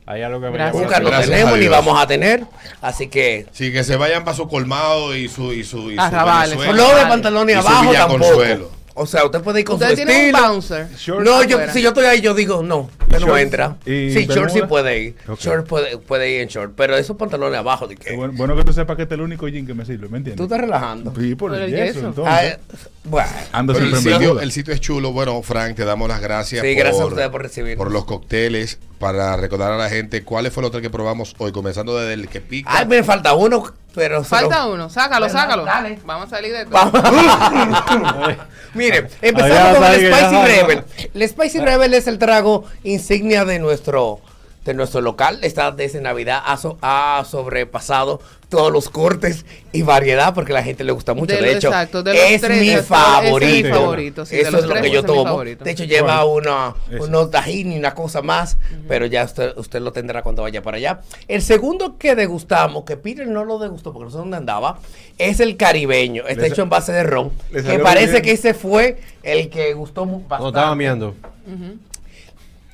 Hay 0.06 0.20
algo 0.20 0.38
que 0.40 0.48
Juca 0.48 1.00
no 1.00 1.08
Gracias 1.08 1.30
tenemos 1.30 1.58
ni 1.58 1.66
vamos 1.68 1.98
a 1.98 2.06
tener. 2.06 2.44
Así 2.82 3.08
que 3.08 3.46
Sí, 3.52 3.72
que 3.72 3.84
se 3.84 3.96
vayan 3.96 4.22
para 4.24 4.36
su 4.36 4.46
colmado 4.48 5.16
y 5.16 5.28
su, 5.28 5.52
y 5.54 5.64
su, 5.64 5.90
y 5.90 5.94
su 5.94 6.00
Arrabales. 6.00 6.58
Venezuela. 6.58 6.82
no 6.82 6.98
de 6.98 7.06
pantalones 7.06 7.56
abajo 7.56 7.92
tampoco. 7.92 8.24
Consuelo. 8.24 8.70
O 8.96 9.06
sea, 9.06 9.24
usted 9.24 9.40
puede 9.42 9.60
ir 9.60 9.66
con 9.66 9.76
su 9.78 9.84
Ustedes 9.84 9.96
tienen 10.06 10.34
un 10.34 10.40
bouncer. 10.40 10.88
Short 10.96 11.24
No, 11.24 11.42
yo, 11.42 11.58
si 11.72 11.82
yo 11.82 11.88
estoy 11.88 12.04
ahí, 12.04 12.20
yo 12.20 12.32
digo, 12.32 12.62
no, 12.62 12.90
usted 13.02 13.18
no 13.18 13.26
shorts 13.26 13.42
entra. 13.42 13.76
y 13.84 14.10
Sí, 14.12 14.26
short 14.26 14.50
sí 14.50 14.60
bermuda? 14.60 14.68
puede 14.68 14.98
ir. 15.02 15.14
Ok. 15.26 15.40
Short 15.40 15.66
puede, 15.66 15.98
puede 15.98 16.30
ir 16.30 16.40
en 16.42 16.48
short. 16.48 16.74
Pero 16.76 16.96
esos 16.96 17.16
pantalones 17.16 17.58
abajo, 17.58 17.88
¿de 17.88 17.96
Qué? 17.96 18.14
Bueno, 18.14 18.34
bueno 18.36 18.54
que 18.56 18.62
tú 18.62 18.72
sepas 18.72 18.94
que 18.96 19.02
este 19.02 19.14
es 19.16 19.18
el 19.18 19.24
único 19.24 19.48
jean 19.48 19.66
que 19.66 19.74
me 19.74 19.84
sirve, 19.84 20.08
¿me 20.08 20.18
entiendes? 20.18 20.36
Tú 20.36 20.44
estás 20.44 20.60
relajando. 20.60 21.12
Sí, 21.18 21.34
por 21.34 21.52
el 21.54 21.62
el 21.62 21.70
yeso, 21.70 21.94
yeso. 21.94 22.06
entonces. 22.06 22.58
Ah, 22.72 22.76
bueno. 23.04 23.28
Ando 23.52 23.72
Pero 23.72 23.84
el 23.86 23.90
siempre 23.90 23.98
en 24.12 24.14
sitio, 24.14 24.28
bermuda. 24.28 24.42
el 24.44 24.52
sitio 24.52 24.74
es 24.74 24.80
chulo. 24.80 25.12
Bueno, 25.12 25.42
Frank, 25.42 25.74
te 25.74 25.84
damos 25.84 26.08
las 26.08 26.20
gracias. 26.20 26.62
Sí, 26.64 26.74
gracias 26.74 27.02
a 27.02 27.06
ustedes 27.06 27.28
por 27.30 27.42
recibirnos. 27.42 27.84
Por 27.84 27.92
los 27.92 28.04
cócteles, 28.04 28.78
para 29.04 29.36
recordar 29.36 29.70
a 29.70 29.76
la 29.76 29.90
gente 29.90 30.24
cuál 30.24 30.50
fue 30.50 30.62
el 30.62 30.68
hotel 30.68 30.80
que 30.80 30.88
probamos 30.88 31.34
hoy, 31.36 31.52
comenzando 31.52 31.94
desde 31.98 32.14
el 32.14 32.26
que 32.26 32.40
pica. 32.40 32.70
Ay, 32.72 32.86
me 32.86 33.04
falta 33.04 33.34
uno, 33.34 33.62
pero... 33.94 34.24
Falta 34.24 34.64
lo- 34.64 34.72
uno, 34.72 34.88
sácalo, 34.88 35.28
sácalo. 35.28 35.66
Dale. 35.66 35.98
Vamos 36.06 36.28
a 36.28 36.36
salir 36.36 36.52
de 36.52 36.62
esto. 36.62 36.70
Vamos. 36.70 36.94
Mire, 38.72 39.08
empezamos 39.20 39.76
con 39.76 39.86
el 39.88 40.14
Spicy. 40.14 40.42
Rebel. 40.46 40.84
El 41.12 41.28
Spicy 41.28 41.58
Rebel 41.60 41.92
es 41.92 42.06
el 42.06 42.18
trago 42.18 42.64
insignia 42.82 43.44
de 43.44 43.58
nuestro 43.58 44.20
de 44.64 44.74
nuestro 44.74 45.00
local. 45.00 45.38
Esta 45.42 45.70
desde 45.72 46.00
Navidad 46.00 46.42
ha, 46.46 46.56
so- 46.56 46.78
ha 46.82 47.24
sobrepasado 47.28 48.20
todos 48.48 48.70
los 48.72 48.88
cortes 48.88 49.44
y 49.72 49.82
variedad 49.82 50.32
porque 50.32 50.52
a 50.52 50.54
la 50.54 50.62
gente 50.62 50.84
le 50.84 50.92
gusta 50.92 51.12
mucho. 51.12 51.34
De 51.34 51.52
hecho, 51.52 51.68
exacto, 51.68 52.02
de 52.04 52.34
es 52.34 52.40
tres, 52.40 52.60
mi 52.60 52.68
ese 52.68 52.78
es 52.78 52.82
mi 52.82 52.86
favorito. 52.86 53.68
favorito, 53.74 54.26
sí, 54.26 54.36
Eso 54.38 54.58
es 54.58 54.64
lo 54.66 54.74
que 54.80 54.90
yo 54.90 55.02
tomo. 55.02 55.24
favorito. 55.24 55.64
De 55.64 55.70
hecho, 55.72 55.84
lleva 55.84 56.22
¿Cuál? 56.24 56.42
una, 56.46 56.74
unos 57.04 57.30
tajín 57.32 57.72
y 57.72 57.78
una 57.78 57.94
cosa 57.94 58.22
más, 58.22 58.56
pero 58.86 59.06
ya 59.06 59.24
usted, 59.24 59.56
usted 59.56 59.80
lo 59.80 59.92
tendrá 59.92 60.22
cuando 60.22 60.42
vaya 60.42 60.62
para 60.62 60.76
allá. 60.76 61.00
El 61.26 61.42
segundo 61.42 61.98
que 61.98 62.14
degustamos, 62.14 62.84
que 62.84 62.96
Peter 62.96 63.26
no 63.26 63.44
lo 63.44 63.58
degustó 63.58 63.92
porque 63.92 64.04
no 64.04 64.10
sé 64.12 64.18
dónde 64.18 64.36
andaba, 64.36 64.78
es 65.18 65.40
el 65.40 65.56
caribeño. 65.56 66.26
Está 66.28 66.46
hecho 66.46 66.62
en 66.62 66.68
base 66.70 66.92
de 66.92 67.02
ron. 67.02 67.30
Que 67.52 67.78
parece 67.80 68.12
bien. 68.12 68.22
que 68.22 68.32
ese 68.32 68.54
fue 68.54 69.00
el 69.24 69.50
que 69.50 69.74
gustó 69.74 70.06
mu- 70.06 70.20
No, 70.20 70.28
bastante. 70.28 70.58
estaba 70.58 70.74
miando. 70.76 71.14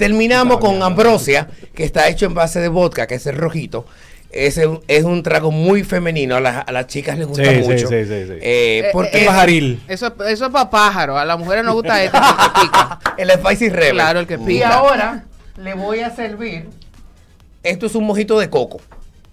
Terminamos 0.04 0.57
con 0.61 0.83
Ambrosia, 0.83 1.47
que 1.75 1.85
está 1.85 2.09
hecho 2.09 2.25
en 2.25 2.33
base 2.33 2.59
de 2.59 2.69
vodka, 2.69 3.07
que 3.07 3.16
es 3.16 3.26
el 3.26 3.37
rojito. 3.37 3.85
Ese 4.33 4.66
es 4.88 5.04
un 5.04 5.23
trago 5.23 5.50
muy 5.50 5.85
femenino, 5.85 6.37
a, 6.37 6.40
las- 6.40 6.66
a 6.66 6.73
las 6.73 6.87
chicas 6.87 7.19
les 7.19 7.26
gusta 7.26 7.45
Sí, 7.45 7.59
mucho. 7.59 7.87
sí, 7.88 8.04
sí, 8.04 8.25
sí. 8.26 8.33
Eh, 8.40 8.90
Eh, 8.95 9.09
Es 9.12 9.26
pajaril. 9.26 9.83
Eso, 9.88 10.07
es- 10.07 10.33
eso 10.33 10.47
es 10.47 10.50
para 10.52 10.71
pájaros. 10.71 11.19
A 11.19 11.26
las 11.26 11.38
mujeres 11.38 11.64
nos 11.66 11.75
gusta 11.75 12.02
este, 12.02 12.16
el 12.16 12.23
que 12.23 12.61
pica. 12.62 12.99
el 13.19 13.30
Spicy 13.33 13.69
Rebel. 13.69 13.92
Claro, 13.92 14.21
el 14.21 14.26
que 14.26 14.35
Y 14.35 14.38
pica. 14.38 14.69
ahora 14.75 15.25
le 15.59 15.75
voy 15.75 16.00
a 16.00 16.09
servir. 16.16 16.69
Esto 17.62 17.85
es 17.85 17.95
un 17.95 18.04
mojito 18.04 18.38
de 18.40 18.49
coco. 18.49 18.80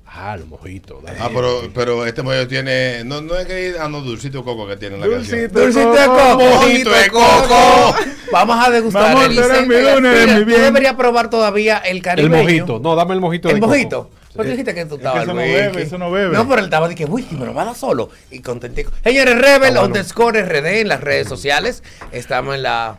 Ah, 0.09 0.35
el 0.35 0.45
mojito. 0.45 0.99
dale. 1.03 1.17
Ah, 1.21 1.29
pero, 1.33 1.69
pero 1.75 2.05
este 2.05 2.23
mojito 2.23 2.47
tiene. 2.47 3.03
No, 3.03 3.21
no 3.21 3.35
es 3.37 3.45
que 3.45 3.75
ah, 3.79 3.87
no, 3.89 4.01
dulcito 4.01 4.39
de 4.39 4.43
coco 4.45 4.67
que 4.67 4.77
tiene 4.77 4.97
la 4.97 5.07
canción. 5.07 5.41
Dulcito. 5.51 5.59
Dulcito 5.59 5.91
de 5.93 6.05
coco. 6.05 6.39
Mojito 6.43 6.89
de 6.91 7.09
coco. 7.09 7.95
Vamos 8.31 8.67
a 8.67 8.69
degustar. 8.71 9.03
Vamos 9.03 9.21
a 9.23 9.25
el 9.27 9.35
tener 9.35 9.51
Isen- 9.51 9.67
mi 9.67 10.01
lunes, 10.01 10.45
Tú 10.55 10.61
deberías 10.61 10.93
probar 10.95 11.29
todavía 11.29 11.77
el 11.79 11.97
El 11.97 12.01
caribeño. 12.03 12.43
mojito. 12.43 12.79
No, 12.79 12.95
dame 12.95 13.13
el 13.15 13.21
mojito 13.21 13.49
El 13.49 13.55
de 13.55 13.59
coco. 13.61 13.71
mojito. 13.73 14.09
Pero 14.33 14.43
tú 14.45 14.49
dijiste 14.51 14.75
que 14.75 14.85
tú 14.85 14.89
que 14.91 14.95
estabas 14.97 15.23
eso 15.23 15.33
no 15.33 15.39
bebe, 15.41 15.81
eso 15.81 15.97
no 15.97 16.11
bebe. 16.11 16.35
No, 16.35 16.47
pero 16.47 16.59
él 16.59 16.65
estaba 16.65 16.87
de 16.87 16.93
que 16.95 17.05
whisky 17.05 17.35
me 17.35 17.45
lo 17.47 17.53
va 17.55 17.63
a 17.63 17.65
dar 17.65 17.75
solo. 17.75 18.09
Y 18.29 18.39
contentico. 18.39 18.91
Señores, 19.03 19.35
Rebel, 19.35 19.53
Ah, 19.53 19.79
bueno. 19.79 19.83
underscore 19.85 20.41
RD 20.43 20.81
en 20.81 20.87
las 20.89 21.01
redes 21.01 21.27
sociales. 21.27 21.81
Estamos 22.11 22.53
en 22.55 22.61
la 22.63 22.97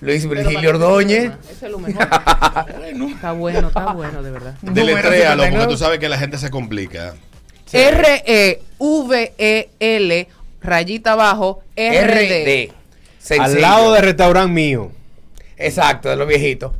Luis 0.00 0.28
Virgilio 0.28 0.70
Ordóñez. 0.70 1.32
es 1.50 1.62
lo 1.62 1.78
mejor. 1.78 2.02
Está 3.14 3.32
bueno, 3.32 3.68
está 3.68 3.92
bueno, 3.92 4.22
de 4.22 4.30
verdad. 4.30 4.54
Deletréalo, 4.62 5.48
porque 5.50 5.66
tú 5.66 5.76
sabes 5.76 5.98
que 5.98 6.08
la 6.08 6.18
gente 6.18 6.38
se 6.38 6.50
complica. 6.50 7.14
R-E-V-E-L, 7.72 8.58
rayita 10.60 11.12
abajo, 11.12 11.62
R-D. 11.74 12.72
Al 13.38 13.60
lado 13.60 13.92
del 13.92 14.02
restaurante 14.02 14.52
mío. 14.52 14.92
Exacto, 15.56 16.08
de 16.08 16.16
los 16.16 16.28
viejitos. 16.28 16.72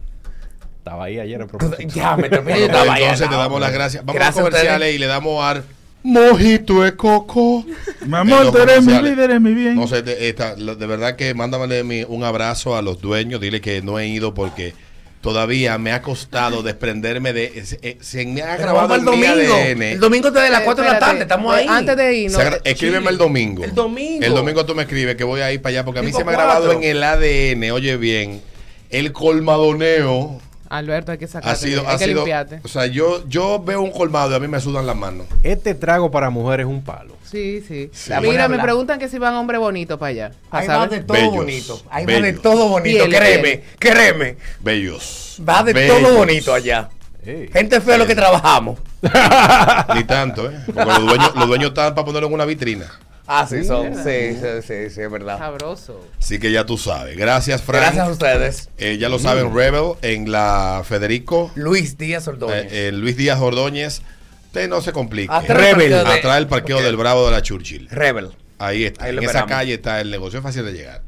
Estaba 0.79 1.05
ahí 1.05 1.19
ayer 1.19 1.43
a 1.43 1.47
propósito. 1.47 1.77
Ya, 1.89 2.17
me 2.17 2.29
terminé. 2.29 2.69
Bueno, 2.69 2.95
entonces 2.95 3.29
te 3.29 3.35
damos 3.35 3.61
las 3.61 3.73
gracias. 3.73 4.05
Vamos 4.05 4.21
Gracias 4.21 4.39
a 4.39 4.41
a 4.41 4.51
comerciales 4.51 4.95
y 4.95 4.99
le 4.99 5.07
damos 5.07 5.43
al 5.45 5.65
mojito 6.13 6.83
de 6.83 6.95
coco. 6.97 7.65
Mi 8.07 8.17
amor, 8.17 8.51
tú 8.53 8.59
eres 8.59 8.83
mi 8.85 8.93
líder, 9.01 9.31
eres 9.31 9.41
mi 9.41 9.53
bien. 9.55 9.75
No 9.77 9.87
sé, 9.89 10.03
de, 10.03 10.29
esta- 10.29 10.55
de 10.55 10.87
verdad 10.87 11.17
que 11.17 11.35
mándame 11.35 11.83
mi- 11.85 12.05
un 12.05 12.25
abrazo 12.25 12.77
a 12.77 12.83
los 12.83 13.01
dueños. 13.01 13.41
Dile 13.41 13.61
que 13.61 13.83
no 13.83 13.99
he 13.99 14.07
ido 14.07 14.33
porque 14.35 14.75
todavía 15.21 15.77
me 15.79 15.91
ha 15.93 16.03
costado 16.03 16.63
desprenderme 16.63 17.33
de. 17.33 17.65
eh, 17.83 17.99
se 18.01 18.25
me 18.27 18.43
ha 18.43 18.57
grabado 18.57 18.95
el 18.95 19.01
mi 19.01 19.07
domingo. 19.07 19.55
ADN. 19.57 19.83
El 19.83 20.01
domingo 20.01 20.31
desde 20.31 20.51
las 20.51 20.61
4 20.63 20.85
de 20.85 20.91
la 20.93 20.99
tarde. 20.99 21.23
Estamos 21.23 21.55
eh, 21.55 21.59
ahí. 21.61 21.67
Antes 21.69 21.97
de 21.97 22.15
irnos. 22.15 22.41
Se 22.41 22.47
agra- 22.47 22.61
escríbeme 22.65 23.11
el 23.11 23.19
domingo. 23.19 23.65
El 23.65 23.75
domingo. 23.75 24.25
El 24.25 24.35
domingo 24.35 24.65
tú 24.65 24.75
me 24.75 24.83
escribes 24.83 25.17
que 25.17 25.25
voy 25.25 25.41
a 25.41 25.53
ir 25.53 25.61
para 25.61 25.71
allá 25.71 25.85
porque 25.85 26.01
a 26.01 26.03
mí 26.03 26.13
se 26.13 26.25
me 26.25 26.31
ha 26.31 26.35
grabado 26.35 26.67
cuatro. 26.67 26.83
en 26.83 26.89
el 26.89 27.03
ADN. 27.03 27.73
Oye 27.73 27.97
bien, 27.97 28.41
el 28.91 29.13
colmadoneo 29.13 30.41
Alberto, 30.69 31.13
hay 31.13 31.19
que 31.19 31.27
sacarte. 31.27 31.51
ha 31.51 31.57
sido. 31.57 31.81
hay 31.87 31.95
Ha 31.95 31.99
que 31.99 32.05
sido 32.05 32.17
limpiarte. 32.17 32.61
o 32.65 32.69
sea, 32.69 32.87
yo, 32.87 33.27
yo 33.29 33.63
veo 33.63 33.81
un 33.83 33.91
colmado 33.91 34.33
y 34.33 34.35
a 34.35 34.39
mí 34.39 34.49
me 34.49 34.61
sudan 34.61 34.87
las 34.87 34.97
manos. 34.97 35.27
Este 35.43 35.75
trago 35.75 36.11
para 36.11 36.31
mujeres 36.31 36.67
es 36.67 36.71
un 36.73 36.83
palo. 36.83 37.15
Sí, 37.25 37.63
sí. 37.67 37.91
La 38.09 38.19
buena 38.21 38.33
Mira, 38.33 38.49
me 38.49 38.59
preguntan 38.63 38.99
que 38.99 39.09
si 39.09 39.19
van 39.19 39.35
hombres 39.35 39.61
bonitos 39.61 39.99
para 39.99 40.11
allá. 40.11 40.31
Ahí 40.51 40.67
va 40.69 40.87
de 40.87 41.01
todo 41.01 41.17
Bellos, 41.17 41.35
bonito. 41.35 41.83
Ahí 41.91 42.07
va 42.07 42.13
de 42.13 42.21
bellos. 42.23 42.43
todo 42.43 42.69
bonito. 42.69 43.05
Piel, 43.05 43.17
créeme, 43.17 43.43
piel. 43.59 43.63
créeme. 43.79 44.37
Bellos. 44.61 45.41
Va 45.49 45.63
de 45.63 45.73
Bellos. 45.73 46.01
todo 46.01 46.15
bonito 46.17 46.55
allá. 46.55 46.89
Gente 47.53 47.81
fea 47.81 47.99
lo 47.99 48.07
que 48.07 48.15
trabajamos. 48.15 48.79
Ni 49.95 50.05
tanto, 50.05 50.49
¿eh? 50.51 50.57
Porque 50.67 50.85
los 50.85 51.07
dueños, 51.07 51.35
los 51.35 51.49
dueños 51.49 51.69
están 51.71 51.95
para 51.95 52.05
ponerlo 52.05 52.29
en 52.29 52.35
una 52.35 52.45
vitrina. 52.45 52.87
Ah, 53.29 53.47
sí, 53.49 53.65
son. 53.65 53.95
Sí, 53.95 54.35
sí, 54.35 54.63
sí, 54.63 54.91
sí, 54.91 55.01
es 55.01 55.11
verdad. 55.11 55.39
Sabroso. 55.39 56.01
Así 56.19 56.39
que 56.39 56.53
ya 56.53 56.65
tú 56.65 56.79
sabes. 56.79 57.17
Gracias, 57.17 57.61
Frank. 57.63 57.83
Gracias 57.83 58.07
a 58.09 58.11
ustedes. 58.11 58.69
Eh, 58.79 58.99
ya 58.99 59.09
lo 59.09 59.19
saben, 59.19 59.53
Rebel 59.55 59.95
en 60.03 60.31
la 60.31 60.83
Federico, 60.85 61.51
Luis 61.57 61.99
Díaz 61.99 62.29
Ordóñez. 62.29 62.73
eh, 62.73 62.89
en 62.89 63.01
Luis 63.01 63.17
Díaz 63.17 63.41
Ordóñez. 63.41 64.03
Usted 64.47 64.69
no 64.69 64.81
se 64.81 64.93
complique. 64.93 65.33
Atrás 65.33 65.59
Rebel. 65.59 65.91
de- 65.91 65.97
Atrás 65.99 66.37
del 66.37 66.47
parqueo 66.47 66.81
del 66.81 66.97
Bravo 66.97 67.27
de 67.27 67.33
la 67.33 67.43
Churchill. 67.43 67.89
Rebel. 67.91 68.31
Ahí 68.59 68.85
está. 68.85 69.05
Ahí 69.05 69.11
en 69.11 69.19
esa 69.19 69.27
esperamos. 69.27 69.51
calle 69.51 69.75
está 69.75 70.01
el 70.01 70.11
negocio. 70.11 70.39
Es 70.39 70.43
fácil 70.43 70.65
de 70.65 70.73
llegar. 70.73 71.03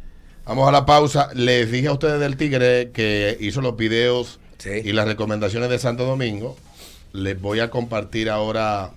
Vamos 0.44 0.68
a 0.68 0.72
la 0.72 0.84
pausa. 0.84 1.28
Les 1.34 1.70
dije 1.70 1.86
a 1.88 1.92
ustedes 1.92 2.18
del 2.20 2.36
Tigre 2.36 2.90
que 2.92 3.36
hizo 3.40 3.60
los 3.60 3.76
videos 3.76 4.38
Sí. 4.58 4.70
y 4.84 4.92
las 4.92 5.06
recomendaciones 5.06 5.70
de 5.70 5.78
Santo 5.78 6.04
Domingo. 6.04 6.56
Les 7.12 7.40
voy 7.40 7.60
a 7.60 7.70
compartir 7.70 8.28
ahora 8.28 8.90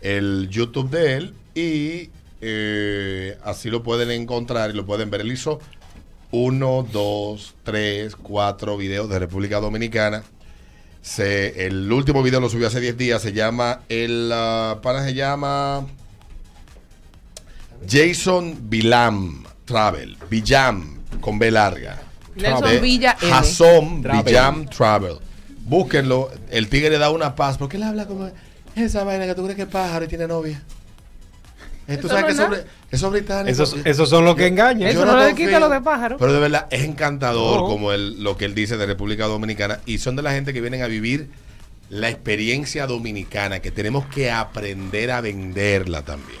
el 0.00 0.48
YouTube 0.50 0.90
de 0.90 1.14
él 1.16 1.34
y 1.58 2.10
eh, 2.40 3.36
así 3.44 3.70
lo 3.70 3.82
pueden 3.82 4.10
encontrar 4.10 4.70
y 4.70 4.74
lo 4.74 4.86
pueden 4.86 5.10
ver. 5.10 5.22
Él 5.22 5.32
hizo 5.32 5.58
uno, 6.30 6.86
dos, 6.92 7.54
tres, 7.64 8.14
cuatro 8.16 8.76
videos 8.76 9.08
de 9.08 9.18
República 9.18 9.60
Dominicana. 9.60 10.22
Se, 11.02 11.66
el 11.66 11.90
último 11.90 12.22
video 12.22 12.40
lo 12.40 12.48
subió 12.48 12.68
hace 12.68 12.80
10 12.80 12.96
días. 12.96 13.22
Se 13.22 13.32
llama, 13.32 13.80
el 13.88 14.28
pana 14.82 15.04
se 15.04 15.14
llama 15.14 15.86
Jason 17.88 18.68
Vilam 18.68 19.44
Travel. 19.64 20.16
Villam 20.30 20.98
con 21.20 21.38
B 21.38 21.50
larga. 21.50 22.02
Nelson 22.36 22.80
Villa. 22.80 23.16
Villam 24.24 24.66
Travel. 24.66 25.18
Búsquenlo. 25.64 26.30
El 26.50 26.68
tigre 26.68 26.90
le 26.90 26.98
da 26.98 27.10
una 27.10 27.34
paz. 27.34 27.58
porque 27.58 27.78
él 27.78 27.82
habla 27.82 28.06
como 28.06 28.30
esa 28.76 29.02
vaina 29.02 29.26
que 29.26 29.34
tú 29.34 29.42
crees 29.42 29.56
que 29.56 29.62
es 29.62 29.68
pájaro 29.68 30.04
y 30.04 30.08
tiene 30.08 30.26
novia? 30.26 30.62
Tú 31.96 32.06
Eso 32.06 32.08
sabes 32.08 32.22
no 32.22 32.26
que 32.48 32.56
es 32.56 32.60
eso, 32.60 32.68
eso 32.90 33.06
es 33.06 33.12
británico. 33.12 33.50
Esos, 33.50 33.76
esos 33.84 34.10
son 34.10 34.24
los 34.26 34.36
que 34.36 34.46
engañan. 34.46 34.88
Eso 34.90 35.06
no 35.06 35.16
le 35.16 35.28
confío. 35.28 35.46
quita 35.46 35.58
lo 35.58 35.70
de 35.70 35.80
pájaro. 35.80 36.16
Pero 36.18 36.32
de 36.34 36.40
verdad 36.40 36.66
es 36.70 36.82
encantador 36.84 37.62
No. 37.62 37.66
como 37.66 37.92
él, 37.92 38.22
lo 38.22 38.36
que 38.36 38.44
él 38.44 38.54
dice 38.54 38.76
de 38.76 38.84
República 38.84 39.24
Dominicana 39.26 39.80
y 39.86 39.96
son 39.98 40.14
de 40.14 40.22
la 40.22 40.32
gente 40.32 40.52
que 40.52 40.60
vienen 40.60 40.82
a 40.82 40.86
vivir 40.86 41.30
la 41.88 42.10
experiencia 42.10 42.86
dominicana, 42.86 43.60
que 43.60 43.70
tenemos 43.70 44.04
que 44.06 44.30
aprender 44.30 45.10
a 45.10 45.22
venderla 45.22 46.02
también. 46.02 46.40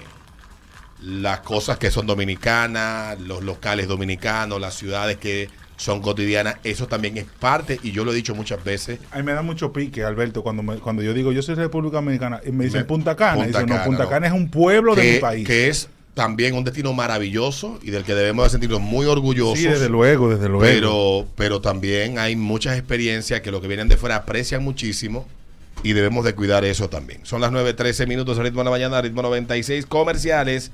Las 1.02 1.40
cosas 1.40 1.78
que 1.78 1.90
son 1.90 2.06
dominicanas, 2.06 3.18
los 3.20 3.42
locales 3.42 3.88
dominicanos, 3.88 4.60
las 4.60 4.74
ciudades 4.74 5.16
que 5.16 5.48
son 5.78 6.02
cotidianas, 6.02 6.56
eso 6.64 6.86
también 6.86 7.16
es 7.16 7.24
parte, 7.24 7.80
y 7.82 7.92
yo 7.92 8.04
lo 8.04 8.12
he 8.12 8.14
dicho 8.14 8.34
muchas 8.34 8.62
veces, 8.62 8.98
A 9.10 9.16
mí 9.16 9.22
me 9.22 9.32
da 9.32 9.40
mucho 9.42 9.72
pique, 9.72 10.04
Alberto, 10.04 10.42
cuando, 10.42 10.62
me- 10.62 10.76
cuando 10.76 11.00
yo 11.02 11.14
digo 11.14 11.32
yo 11.32 11.40
soy 11.40 11.54
República 11.54 11.96
Dominicana 11.96 12.40
y 12.46 12.52
me 12.52 12.64
dicen 12.66 12.80
Me- 12.80 12.84
Punta 12.84 13.16
Cana. 13.16 13.34
Punta 13.34 13.48
y 13.48 13.52
dicen, 13.52 13.66
Cana, 13.68 13.78
no, 13.80 13.86
Punta 13.86 14.02
no. 14.04 14.10
Cana 14.10 14.26
es 14.26 14.32
un 14.34 14.50
pueblo 14.50 14.94
de 14.94 15.12
mi 15.14 15.18
país. 15.20 15.46
que 15.46 15.68
es 15.68 15.88
también 16.14 16.54
un 16.56 16.64
destino 16.64 16.92
maravilloso 16.92 17.78
y 17.82 17.90
del 17.92 18.02
que 18.02 18.14
debemos 18.14 18.44
de 18.44 18.50
sentirnos 18.50 18.80
muy 18.80 19.06
orgullosos. 19.06 19.56
sí, 19.58 19.66
desde 19.68 19.88
luego, 19.88 20.28
desde 20.30 20.48
luego. 20.48 20.60
Pero, 20.62 21.26
pero 21.36 21.60
también 21.60 22.18
hay 22.18 22.34
muchas 22.34 22.76
experiencias 22.76 23.40
que 23.40 23.50
los 23.52 23.60
que 23.60 23.68
vienen 23.68 23.86
de 23.88 23.96
fuera 23.96 24.16
aprecian 24.16 24.64
muchísimo 24.64 25.28
y 25.84 25.92
debemos 25.92 26.24
de 26.24 26.34
cuidar 26.34 26.64
eso 26.64 26.88
también. 26.88 27.20
Son 27.24 27.40
las 27.40 27.52
9.13 27.52 28.08
minutos, 28.08 28.36
ritmo 28.38 28.60
de 28.60 28.64
la 28.64 28.70
mañana, 28.72 29.00
ritmo 29.00 29.22
96 29.22 29.86
comerciales. 29.86 30.72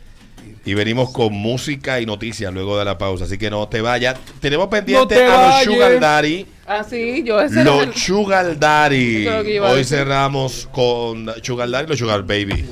Y 0.67 0.73
venimos 0.75 1.11
con 1.11 1.33
música 1.35 2.01
y 2.01 2.07
noticias 2.07 2.53
luego 2.53 2.79
de 2.79 2.85
la 2.87 2.97
pausa. 2.97 3.25
Así 3.25 3.37
que 3.37 3.51
no 3.51 3.69
te 3.69 3.81
vayas. 3.83 4.17
Tenemos 4.41 4.69
pendiente 4.69 5.15
te 5.17 5.25
a 5.27 5.57
los. 5.59 5.65
Sugar 5.65 6.01
Daddy. 6.01 6.47
Ah, 6.67 6.83
sí, 6.89 7.23
yo 7.23 7.39
ese 7.41 7.63
Los 7.65 7.83
el- 7.83 7.95
Sugar 7.95 8.59
Daddy. 8.59 9.27
Hoy 9.61 9.85
cerramos 9.85 10.67
con 10.73 11.31
Sugar 11.43 11.69
Daddy 11.71 11.85
y 11.85 11.89
los 11.89 11.99
Sugar 11.99 12.23
Baby. 12.23 12.65